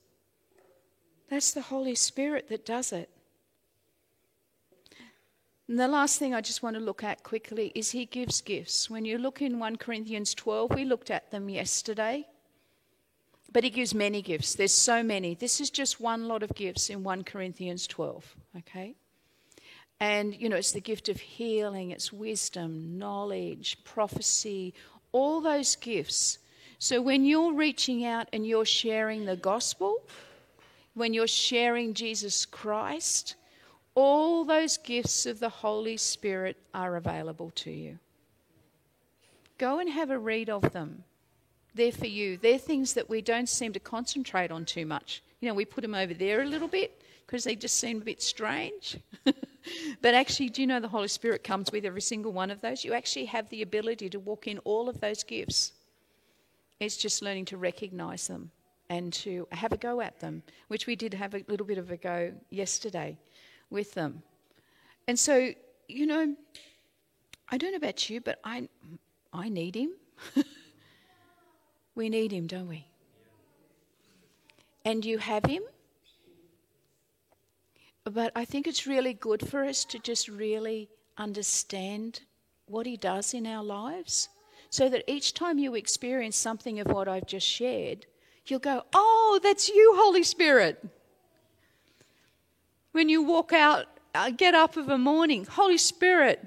That's 1.30 1.52
the 1.52 1.62
Holy 1.62 1.94
Spirit 1.94 2.48
that 2.48 2.64
does 2.64 2.92
it. 2.92 3.10
And 5.68 5.78
the 5.78 5.86
last 5.86 6.18
thing 6.18 6.34
I 6.34 6.40
just 6.40 6.62
want 6.62 6.76
to 6.76 6.80
look 6.80 7.04
at 7.04 7.22
quickly 7.22 7.72
is 7.74 7.90
He 7.90 8.06
gives 8.06 8.40
gifts. 8.40 8.88
When 8.88 9.04
you 9.04 9.18
look 9.18 9.42
in 9.42 9.58
1 9.58 9.76
Corinthians 9.76 10.34
12, 10.34 10.74
we 10.74 10.84
looked 10.86 11.10
at 11.10 11.30
them 11.30 11.50
yesterday. 11.50 12.26
But 13.52 13.64
He 13.64 13.70
gives 13.70 13.94
many 13.94 14.22
gifts. 14.22 14.54
There's 14.54 14.72
so 14.72 15.02
many. 15.02 15.34
This 15.34 15.60
is 15.60 15.68
just 15.68 16.00
one 16.00 16.26
lot 16.26 16.42
of 16.42 16.54
gifts 16.54 16.88
in 16.88 17.04
1 17.04 17.24
Corinthians 17.24 17.86
12, 17.86 18.34
okay? 18.58 18.94
And, 20.00 20.34
you 20.34 20.48
know, 20.48 20.56
it's 20.56 20.72
the 20.72 20.80
gift 20.80 21.08
of 21.10 21.20
healing, 21.20 21.90
it's 21.90 22.12
wisdom, 22.12 22.98
knowledge, 22.98 23.78
prophecy, 23.84 24.72
all 25.12 25.40
those 25.40 25.76
gifts. 25.76 26.38
So 26.78 27.02
when 27.02 27.24
you're 27.24 27.52
reaching 27.52 28.04
out 28.04 28.28
and 28.32 28.46
you're 28.46 28.64
sharing 28.64 29.24
the 29.24 29.36
gospel, 29.36 30.02
when 30.94 31.12
you're 31.12 31.26
sharing 31.26 31.94
Jesus 31.94 32.46
Christ, 32.46 33.34
all 33.98 34.44
those 34.44 34.76
gifts 34.76 35.26
of 35.26 35.40
the 35.40 35.48
Holy 35.48 35.96
Spirit 35.96 36.56
are 36.72 36.94
available 36.94 37.50
to 37.50 37.72
you. 37.72 37.98
Go 39.58 39.80
and 39.80 39.90
have 39.90 40.10
a 40.10 40.18
read 40.20 40.48
of 40.48 40.72
them. 40.72 41.02
They're 41.74 41.90
for 41.90 42.06
you. 42.06 42.36
They're 42.36 42.58
things 42.58 42.94
that 42.94 43.10
we 43.10 43.22
don't 43.22 43.48
seem 43.48 43.72
to 43.72 43.80
concentrate 43.80 44.52
on 44.52 44.64
too 44.64 44.86
much. 44.86 45.20
You 45.40 45.48
know, 45.48 45.54
we 45.54 45.64
put 45.64 45.82
them 45.82 45.96
over 45.96 46.14
there 46.14 46.42
a 46.42 46.46
little 46.46 46.68
bit 46.68 47.02
because 47.26 47.42
they 47.42 47.56
just 47.56 47.76
seem 47.80 48.00
a 48.00 48.04
bit 48.04 48.22
strange. 48.22 48.98
but 49.24 50.14
actually, 50.14 50.50
do 50.50 50.60
you 50.60 50.68
know 50.68 50.78
the 50.78 50.86
Holy 50.86 51.08
Spirit 51.08 51.42
comes 51.42 51.72
with 51.72 51.84
every 51.84 52.00
single 52.00 52.30
one 52.30 52.52
of 52.52 52.60
those? 52.60 52.84
You 52.84 52.94
actually 52.94 53.24
have 53.24 53.48
the 53.48 53.62
ability 53.62 54.10
to 54.10 54.20
walk 54.20 54.46
in 54.46 54.58
all 54.58 54.88
of 54.88 55.00
those 55.00 55.24
gifts. 55.24 55.72
It's 56.78 56.96
just 56.96 57.20
learning 57.20 57.46
to 57.46 57.56
recognize 57.56 58.28
them 58.28 58.52
and 58.88 59.12
to 59.12 59.48
have 59.50 59.72
a 59.72 59.76
go 59.76 60.00
at 60.00 60.20
them, 60.20 60.44
which 60.68 60.86
we 60.86 60.94
did 60.94 61.14
have 61.14 61.34
a 61.34 61.44
little 61.48 61.66
bit 61.66 61.78
of 61.78 61.90
a 61.90 61.96
go 61.96 62.32
yesterday 62.50 63.18
with 63.70 63.94
them. 63.94 64.22
And 65.06 65.18
so, 65.18 65.52
you 65.88 66.06
know, 66.06 66.34
I 67.50 67.56
don't 67.56 67.72
know 67.72 67.76
about 67.76 68.10
you, 68.10 68.20
but 68.20 68.38
I, 68.44 68.68
I 69.32 69.48
need 69.48 69.74
him. 69.74 69.90
we 71.94 72.08
need 72.08 72.32
him, 72.32 72.46
don't 72.46 72.68
we? 72.68 72.86
And 74.84 75.04
you 75.04 75.18
have 75.18 75.44
him. 75.44 75.62
But 78.04 78.32
I 78.34 78.44
think 78.44 78.66
it's 78.66 78.86
really 78.86 79.14
good 79.14 79.46
for 79.48 79.64
us 79.64 79.84
to 79.86 79.98
just 79.98 80.28
really 80.28 80.88
understand 81.18 82.20
what 82.66 82.86
he 82.86 82.96
does 82.96 83.34
in 83.34 83.46
our 83.46 83.64
lives 83.64 84.28
so 84.70 84.88
that 84.88 85.04
each 85.06 85.34
time 85.34 85.58
you 85.58 85.74
experience 85.74 86.36
something 86.36 86.80
of 86.80 86.86
what 86.88 87.08
I've 87.08 87.26
just 87.26 87.46
shared, 87.46 88.06
you'll 88.46 88.60
go, 88.60 88.82
Oh, 88.94 89.40
that's 89.42 89.68
you, 89.68 89.94
Holy 89.96 90.22
Spirit. 90.22 90.84
When 92.98 93.08
you 93.08 93.22
walk 93.22 93.52
out, 93.52 93.86
uh, 94.12 94.30
get 94.30 94.56
up 94.56 94.76
of 94.76 94.88
a 94.88 94.98
morning, 94.98 95.44
Holy 95.44 95.78
Spirit, 95.78 96.44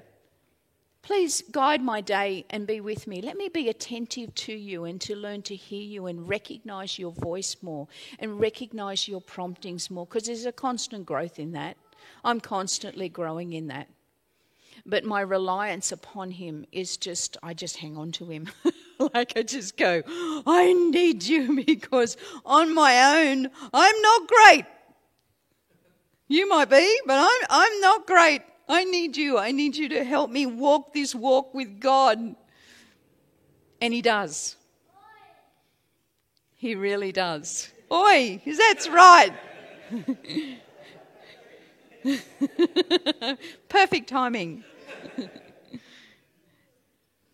please 1.00 1.42
guide 1.50 1.80
my 1.80 2.02
day 2.02 2.44
and 2.50 2.66
be 2.66 2.78
with 2.78 3.06
me. 3.06 3.22
Let 3.22 3.38
me 3.38 3.48
be 3.48 3.70
attentive 3.70 4.34
to 4.34 4.52
you 4.52 4.84
and 4.84 5.00
to 5.00 5.16
learn 5.16 5.40
to 5.44 5.56
hear 5.56 5.80
you 5.80 6.08
and 6.08 6.28
recognize 6.28 6.98
your 6.98 7.12
voice 7.12 7.56
more 7.62 7.88
and 8.18 8.38
recognize 8.38 9.08
your 9.08 9.22
promptings 9.22 9.90
more 9.90 10.04
because 10.04 10.24
there's 10.24 10.44
a 10.44 10.52
constant 10.52 11.06
growth 11.06 11.38
in 11.38 11.52
that. 11.52 11.78
I'm 12.22 12.38
constantly 12.38 13.08
growing 13.08 13.54
in 13.54 13.68
that. 13.68 13.88
But 14.84 15.04
my 15.04 15.22
reliance 15.22 15.90
upon 15.90 16.32
Him 16.32 16.66
is 16.70 16.98
just, 16.98 17.38
I 17.42 17.54
just 17.54 17.78
hang 17.78 17.96
on 17.96 18.12
to 18.12 18.26
Him. 18.26 18.50
like 19.14 19.32
I 19.36 19.42
just 19.42 19.78
go, 19.78 20.02
I 20.46 20.74
need 20.74 21.22
you 21.22 21.64
because 21.66 22.18
on 22.44 22.74
my 22.74 23.22
own, 23.22 23.48
I'm 23.72 24.02
not 24.02 24.28
great. 24.28 24.66
You 26.28 26.48
might 26.48 26.70
be, 26.70 27.00
but 27.06 27.18
I'm, 27.18 27.46
I'm 27.50 27.80
not 27.80 28.06
great. 28.06 28.42
I 28.68 28.84
need 28.84 29.16
you. 29.16 29.38
I 29.38 29.50
need 29.50 29.76
you 29.76 29.88
to 29.90 30.04
help 30.04 30.30
me 30.30 30.46
walk 30.46 30.94
this 30.94 31.14
walk 31.14 31.52
with 31.52 31.80
God. 31.80 32.36
And 33.80 33.92
He 33.92 34.00
does. 34.00 34.56
He 36.54 36.74
really 36.74 37.12
does. 37.12 37.70
Oi, 37.90 38.40
that's 38.46 38.88
right. 38.88 39.32
Perfect 43.68 44.08
timing. 44.08 44.64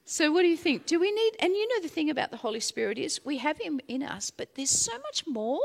so, 0.04 0.32
what 0.32 0.42
do 0.42 0.48
you 0.48 0.56
think? 0.56 0.86
Do 0.86 0.98
we 0.98 1.12
need, 1.12 1.32
and 1.40 1.52
you 1.52 1.68
know, 1.68 1.82
the 1.82 1.88
thing 1.88 2.10
about 2.10 2.30
the 2.30 2.38
Holy 2.38 2.60
Spirit 2.60 2.98
is 2.98 3.24
we 3.24 3.38
have 3.38 3.58
Him 3.58 3.80
in 3.86 4.02
us, 4.02 4.30
but 4.30 4.54
there's 4.54 4.70
so 4.70 4.92
much 4.98 5.26
more. 5.26 5.60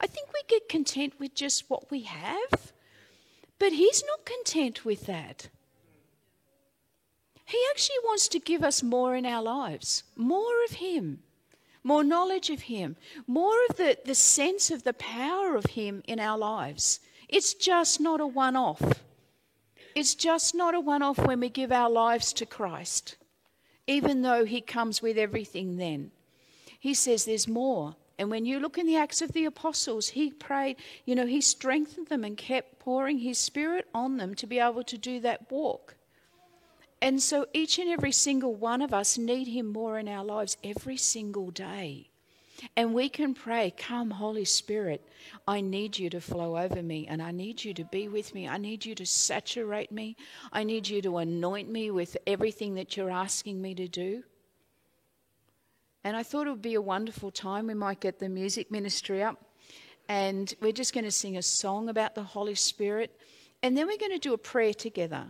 I 0.00 0.06
think 0.06 0.28
we 0.32 0.40
get 0.48 0.68
content 0.68 1.14
with 1.18 1.34
just 1.34 1.70
what 1.70 1.90
we 1.90 2.02
have, 2.02 2.72
but 3.58 3.72
He's 3.72 4.04
not 4.06 4.26
content 4.26 4.84
with 4.84 5.06
that. 5.06 5.48
He 7.46 7.58
actually 7.70 7.96
wants 8.04 8.28
to 8.28 8.40
give 8.40 8.62
us 8.64 8.82
more 8.82 9.14
in 9.14 9.24
our 9.24 9.42
lives, 9.42 10.02
more 10.16 10.64
of 10.64 10.72
Him, 10.72 11.20
more 11.84 12.02
knowledge 12.02 12.50
of 12.50 12.62
Him, 12.62 12.96
more 13.26 13.54
of 13.70 13.76
the, 13.76 13.96
the 14.04 14.16
sense 14.16 14.70
of 14.70 14.82
the 14.82 14.92
power 14.92 15.54
of 15.54 15.66
Him 15.66 16.02
in 16.08 16.18
our 16.18 16.36
lives. 16.36 17.00
It's 17.28 17.54
just 17.54 18.00
not 18.00 18.20
a 18.20 18.26
one 18.26 18.56
off. 18.56 19.00
It's 19.94 20.14
just 20.14 20.54
not 20.54 20.74
a 20.74 20.80
one 20.80 21.02
off 21.02 21.18
when 21.18 21.40
we 21.40 21.48
give 21.48 21.72
our 21.72 21.88
lives 21.88 22.32
to 22.34 22.46
Christ, 22.46 23.16
even 23.86 24.22
though 24.22 24.44
He 24.44 24.60
comes 24.60 25.00
with 25.00 25.16
everything 25.16 25.76
then. 25.76 26.10
He 26.78 26.92
says 26.92 27.24
there's 27.24 27.48
more. 27.48 27.96
And 28.18 28.30
when 28.30 28.46
you 28.46 28.58
look 28.58 28.78
in 28.78 28.86
the 28.86 28.96
Acts 28.96 29.20
of 29.20 29.32
the 29.32 29.44
Apostles, 29.44 30.08
he 30.08 30.30
prayed, 30.30 30.76
you 31.04 31.14
know, 31.14 31.26
he 31.26 31.40
strengthened 31.40 32.08
them 32.08 32.24
and 32.24 32.36
kept 32.36 32.78
pouring 32.78 33.18
his 33.18 33.38
spirit 33.38 33.86
on 33.94 34.16
them 34.16 34.34
to 34.36 34.46
be 34.46 34.58
able 34.58 34.84
to 34.84 34.96
do 34.96 35.20
that 35.20 35.50
walk. 35.50 35.96
And 37.02 37.20
so 37.20 37.46
each 37.52 37.78
and 37.78 37.90
every 37.90 38.12
single 38.12 38.54
one 38.54 38.80
of 38.80 38.94
us 38.94 39.18
need 39.18 39.48
him 39.48 39.66
more 39.66 39.98
in 39.98 40.08
our 40.08 40.24
lives 40.24 40.56
every 40.64 40.96
single 40.96 41.50
day. 41.50 42.08
And 42.74 42.94
we 42.94 43.10
can 43.10 43.34
pray, 43.34 43.74
Come, 43.76 44.12
Holy 44.12 44.46
Spirit, 44.46 45.06
I 45.46 45.60
need 45.60 45.98
you 45.98 46.08
to 46.08 46.22
flow 46.22 46.56
over 46.56 46.82
me, 46.82 47.06
and 47.06 47.22
I 47.22 47.30
need 47.30 47.62
you 47.64 47.74
to 47.74 47.84
be 47.84 48.08
with 48.08 48.34
me. 48.34 48.48
I 48.48 48.56
need 48.56 48.86
you 48.86 48.94
to 48.94 49.04
saturate 49.04 49.92
me. 49.92 50.16
I 50.52 50.64
need 50.64 50.88
you 50.88 51.02
to 51.02 51.18
anoint 51.18 51.68
me 51.68 51.90
with 51.90 52.16
everything 52.26 52.74
that 52.76 52.96
you're 52.96 53.10
asking 53.10 53.60
me 53.60 53.74
to 53.74 53.88
do. 53.88 54.24
And 56.06 56.16
I 56.16 56.22
thought 56.22 56.46
it 56.46 56.50
would 56.50 56.62
be 56.62 56.74
a 56.74 56.80
wonderful 56.80 57.32
time. 57.32 57.66
We 57.66 57.74
might 57.74 57.98
get 57.98 58.20
the 58.20 58.28
music 58.28 58.70
ministry 58.70 59.24
up, 59.24 59.42
and 60.08 60.54
we're 60.60 60.70
just 60.70 60.94
going 60.94 61.02
to 61.02 61.10
sing 61.10 61.36
a 61.36 61.42
song 61.42 61.88
about 61.88 62.14
the 62.14 62.22
Holy 62.22 62.54
Spirit, 62.54 63.20
and 63.60 63.76
then 63.76 63.88
we're 63.88 63.98
going 63.98 64.12
to 64.12 64.20
do 64.20 64.32
a 64.32 64.38
prayer 64.38 64.72
together. 64.72 65.24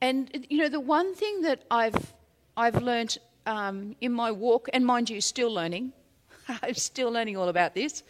And 0.00 0.46
you 0.50 0.58
know, 0.58 0.68
the 0.68 0.80
one 0.80 1.14
thing 1.14 1.42
that 1.42 1.62
I've 1.70 2.12
I've 2.56 2.82
learned 2.82 3.18
um, 3.46 3.94
in 4.00 4.12
my 4.12 4.32
walk, 4.32 4.68
and 4.72 4.84
mind 4.84 5.10
you, 5.10 5.20
still 5.20 5.54
learning, 5.54 5.92
I'm 6.48 6.74
still 6.74 7.12
learning 7.12 7.36
all 7.36 7.48
about 7.48 7.76
this, 7.76 8.02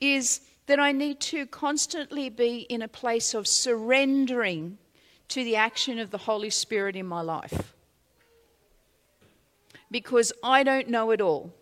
is 0.00 0.42
that 0.66 0.78
I 0.78 0.92
need 0.92 1.18
to 1.32 1.44
constantly 1.46 2.28
be 2.28 2.58
in 2.58 2.82
a 2.82 2.88
place 2.88 3.34
of 3.34 3.48
surrendering 3.48 4.78
to 5.30 5.42
the 5.42 5.56
action 5.56 5.98
of 5.98 6.12
the 6.12 6.18
Holy 6.18 6.50
Spirit 6.50 6.94
in 6.94 7.04
my 7.04 7.20
life 7.20 7.74
because 9.90 10.32
I 10.42 10.62
don't 10.62 10.88
know 10.88 11.10
it 11.10 11.20
all. 11.20 11.52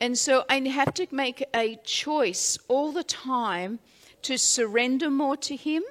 And 0.00 0.16
so 0.16 0.44
I 0.48 0.60
have 0.60 0.94
to 0.94 1.06
make 1.10 1.44
a 1.54 1.76
choice 1.84 2.56
all 2.68 2.92
the 2.92 3.04
time 3.04 3.80
to 4.22 4.36
surrender 4.36 5.10
more 5.10 5.36
to 5.38 5.56
Him, 5.56 5.82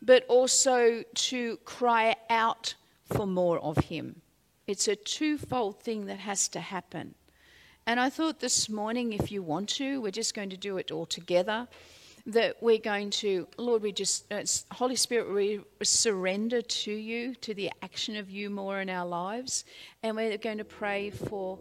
but 0.00 0.24
also 0.28 1.04
to 1.14 1.56
cry 1.64 2.16
out 2.30 2.74
for 3.04 3.26
more 3.26 3.58
of 3.58 3.76
Him. 3.76 4.22
It's 4.66 4.88
a 4.88 4.96
twofold 4.96 5.80
thing 5.80 6.06
that 6.06 6.20
has 6.20 6.48
to 6.48 6.60
happen. 6.60 7.14
And 7.86 7.98
I 7.98 8.10
thought 8.10 8.40
this 8.40 8.68
morning, 8.68 9.12
if 9.12 9.32
you 9.32 9.42
want 9.42 9.68
to, 9.70 10.00
we're 10.00 10.12
just 10.12 10.34
going 10.34 10.50
to 10.50 10.56
do 10.56 10.78
it 10.78 10.90
all 10.90 11.06
together 11.06 11.68
that 12.26 12.56
we're 12.62 12.78
going 12.78 13.10
to, 13.10 13.48
Lord, 13.58 13.82
we 13.82 13.92
just, 13.92 14.32
uh, 14.32 14.44
Holy 14.72 14.96
Spirit, 14.96 15.32
we 15.32 15.60
surrender 15.82 16.62
to 16.62 16.92
you, 16.92 17.34
to 17.36 17.54
the 17.54 17.70
action 17.82 18.16
of 18.16 18.30
you 18.30 18.48
more 18.48 18.80
in 18.80 18.88
our 18.88 19.06
lives. 19.06 19.64
And 20.02 20.16
we're 20.16 20.38
going 20.38 20.58
to 20.58 20.64
pray 20.64 21.10
for 21.10 21.58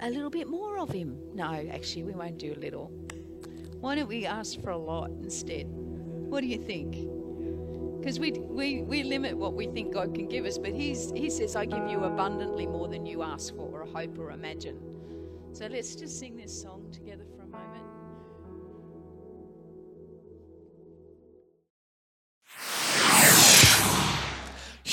a 0.00 0.10
little 0.10 0.30
bit 0.30 0.46
more 0.46 0.78
of 0.78 0.90
Him. 0.90 1.16
No, 1.34 1.68
actually, 1.72 2.04
we 2.04 2.12
won't 2.12 2.38
do 2.38 2.52
a 2.52 2.60
little. 2.60 2.88
Why 3.80 3.94
don't 3.94 4.08
we 4.08 4.26
ask 4.26 4.60
for 4.60 4.70
a 4.70 4.78
lot 4.78 5.10
instead? 5.22 5.66
What 5.68 6.42
do 6.42 6.46
you 6.46 6.58
think? 6.58 6.92
Because 7.98 8.18
we, 8.18 8.32
we, 8.32 8.82
we 8.82 9.02
limit 9.02 9.36
what 9.36 9.54
we 9.54 9.66
think 9.66 9.92
God 9.92 10.14
can 10.14 10.28
give 10.28 10.44
us, 10.44 10.58
but 10.58 10.72
he's, 10.72 11.10
He 11.12 11.30
says, 11.30 11.56
I 11.56 11.64
give 11.64 11.88
you 11.88 12.04
abundantly 12.04 12.66
more 12.66 12.88
than 12.88 13.06
you 13.06 13.22
ask 13.22 13.54
for, 13.54 13.82
or 13.82 13.86
hope, 13.86 14.18
or 14.18 14.32
imagine. 14.32 14.78
So 15.52 15.66
let's 15.66 15.96
just 15.96 16.18
sing 16.18 16.36
this 16.36 16.62
song 16.62 16.86
together 16.92 17.24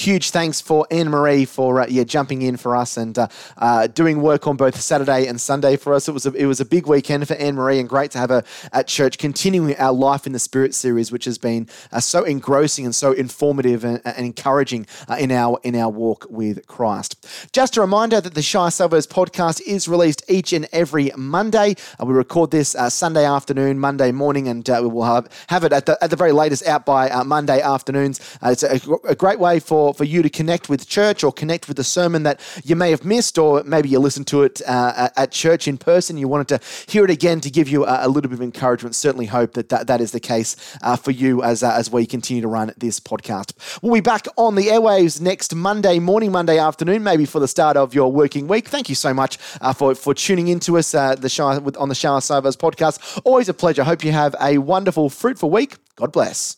huge 0.08 0.32
thanks 0.32 0.62
for 0.62 0.88
Anne 0.90 1.10
Marie 1.10 1.44
for 1.44 1.82
uh, 1.82 1.86
yeah 1.90 2.06
jumping 2.06 2.42
in 2.42 2.56
for 2.56 2.78
us 2.78 2.96
and 2.96 3.18
uh, 3.18 3.28
uh, 3.58 3.88
doing 3.88 4.22
work 4.22 4.48
on 4.48 4.56
both 4.56 4.80
Saturday 4.80 5.28
and 5.28 5.42
Sunday 5.42 5.76
for 5.76 5.94
us. 5.94 6.08
It 6.08 6.14
was 6.14 6.26
a, 6.26 6.32
it 6.32 6.46
was 6.46 6.62
a 6.62 6.66
big 6.66 6.88
weekend 6.88 7.28
for 7.28 7.34
Anne 7.34 7.56
Marie 7.56 7.78
and 7.78 7.90
great 7.90 8.12
to 8.12 8.18
have 8.18 8.30
her 8.30 8.42
at 8.72 8.88
church, 8.88 9.18
continuing 9.18 9.76
our 9.76 9.92
Life 9.92 10.26
in 10.26 10.32
the 10.32 10.40
Spirit 10.40 10.74
series, 10.74 11.12
which 11.12 11.26
has 11.26 11.38
been 11.38 11.68
uh, 11.92 12.00
so 12.00 12.24
engrossing 12.24 12.86
and 12.86 12.96
so 12.96 13.12
informative 13.12 13.84
and, 13.84 14.00
and 14.06 14.26
encouraging 14.26 14.88
uh, 15.10 15.18
in 15.20 15.30
our 15.30 15.60
in 15.64 15.76
our 15.76 15.90
walk 15.90 16.26
with 16.30 16.66
Christ. 16.68 17.28
Just 17.52 17.76
a 17.76 17.82
reminder 17.82 18.22
that 18.22 18.34
the 18.34 18.42
Shire 18.42 18.72
Salvos 18.72 19.08
podcast 19.08 19.60
is 19.68 19.90
released 19.90 20.24
each 20.30 20.54
and 20.54 20.70
every 20.72 21.12
Monday. 21.18 21.76
We 22.00 22.14
record 22.14 22.52
this 22.52 22.78
Sunday 22.88 23.26
afternoon, 23.26 23.78
Monday 23.78 24.14
morning, 24.14 24.48
and 24.48 24.66
we 24.66 24.88
will 24.88 25.04
have, 25.04 25.28
have 25.48 25.66
it 25.66 25.74
at 25.74 25.86
the 25.86 26.02
at 26.02 26.12
the 26.12 26.16
very 26.16 26.32
latest 26.32 26.66
out 26.66 26.86
by 26.86 27.10
Monday 27.26 27.60
afternoons. 27.60 28.22
it's 28.42 28.64
a, 28.64 28.80
a 29.06 29.14
great 29.14 29.42
way 29.42 29.60
for 29.60 29.97
for 29.98 30.06
you 30.06 30.22
to 30.22 30.30
connect 30.30 30.70
with 30.70 30.88
church 30.88 31.24
or 31.24 31.32
connect 31.32 31.68
with 31.68 31.80
a 31.80 31.84
sermon 31.84 32.24
that 32.24 32.40
you 32.64 32.76
may 32.76 32.92
have 32.92 33.04
missed, 33.04 33.38
or 33.38 33.64
maybe 33.64 33.90
you 33.90 34.00
listened 34.00 34.28
to 34.28 34.44
it 34.44 34.62
uh, 34.68 35.10
at 35.18 35.32
church 35.32 35.68
in 35.68 35.78
person. 35.78 36.18
You 36.18 36.28
wanted 36.28 36.48
to 36.50 36.92
hear 36.92 37.04
it 37.04 37.10
again 37.10 37.42
to 37.42 37.50
give 37.50 37.68
you 37.68 37.86
a, 37.86 38.06
a 38.06 38.08
little 38.08 38.30
bit 38.30 38.38
of 38.38 38.42
encouragement. 38.42 38.96
Certainly 38.96 39.26
hope 39.28 39.54
that 39.54 39.70
that, 39.70 39.88
that 39.88 40.02
is 40.02 40.12
the 40.12 40.20
case 40.20 40.56
uh, 40.82 40.96
for 40.96 41.12
you 41.12 41.44
as, 41.44 41.64
uh, 41.64 41.74
as 41.74 41.92
we 41.92 42.06
continue 42.06 42.42
to 42.42 42.48
run 42.48 42.74
this 42.78 43.00
podcast. 43.00 43.54
We'll 43.82 43.96
be 43.96 44.02
back 44.02 44.28
on 44.38 44.56
the 44.56 44.68
airwaves 44.68 45.20
next 45.20 45.56
Monday 45.56 46.00
morning, 46.00 46.32
Monday 46.32 46.58
afternoon, 46.60 47.04
maybe 47.04 47.26
for 47.26 47.40
the 47.40 47.48
start 47.48 47.78
of 47.78 47.94
your 47.94 48.12
working 48.12 48.48
week. 48.48 48.68
Thank 48.68 48.90
you 48.90 48.96
so 48.96 49.14
much 49.14 49.38
uh, 49.62 49.74
for, 49.74 49.96
for 49.96 50.14
tuning 50.14 50.48
into 50.48 50.78
us 50.78 50.94
uh, 50.94 51.16
the 51.16 51.30
show, 51.30 51.46
on 51.46 51.90
the 51.90 51.96
Shire 51.96 52.22
Salvos 52.22 52.56
podcast. 52.56 53.22
Always 53.24 53.50
a 53.50 53.54
pleasure. 53.54 53.84
Hope 53.84 54.04
you 54.04 54.12
have 54.12 54.36
a 54.42 54.58
wonderful, 54.60 55.10
fruitful 55.10 55.50
week. 55.50 55.76
God 55.96 56.12
bless. 56.12 56.58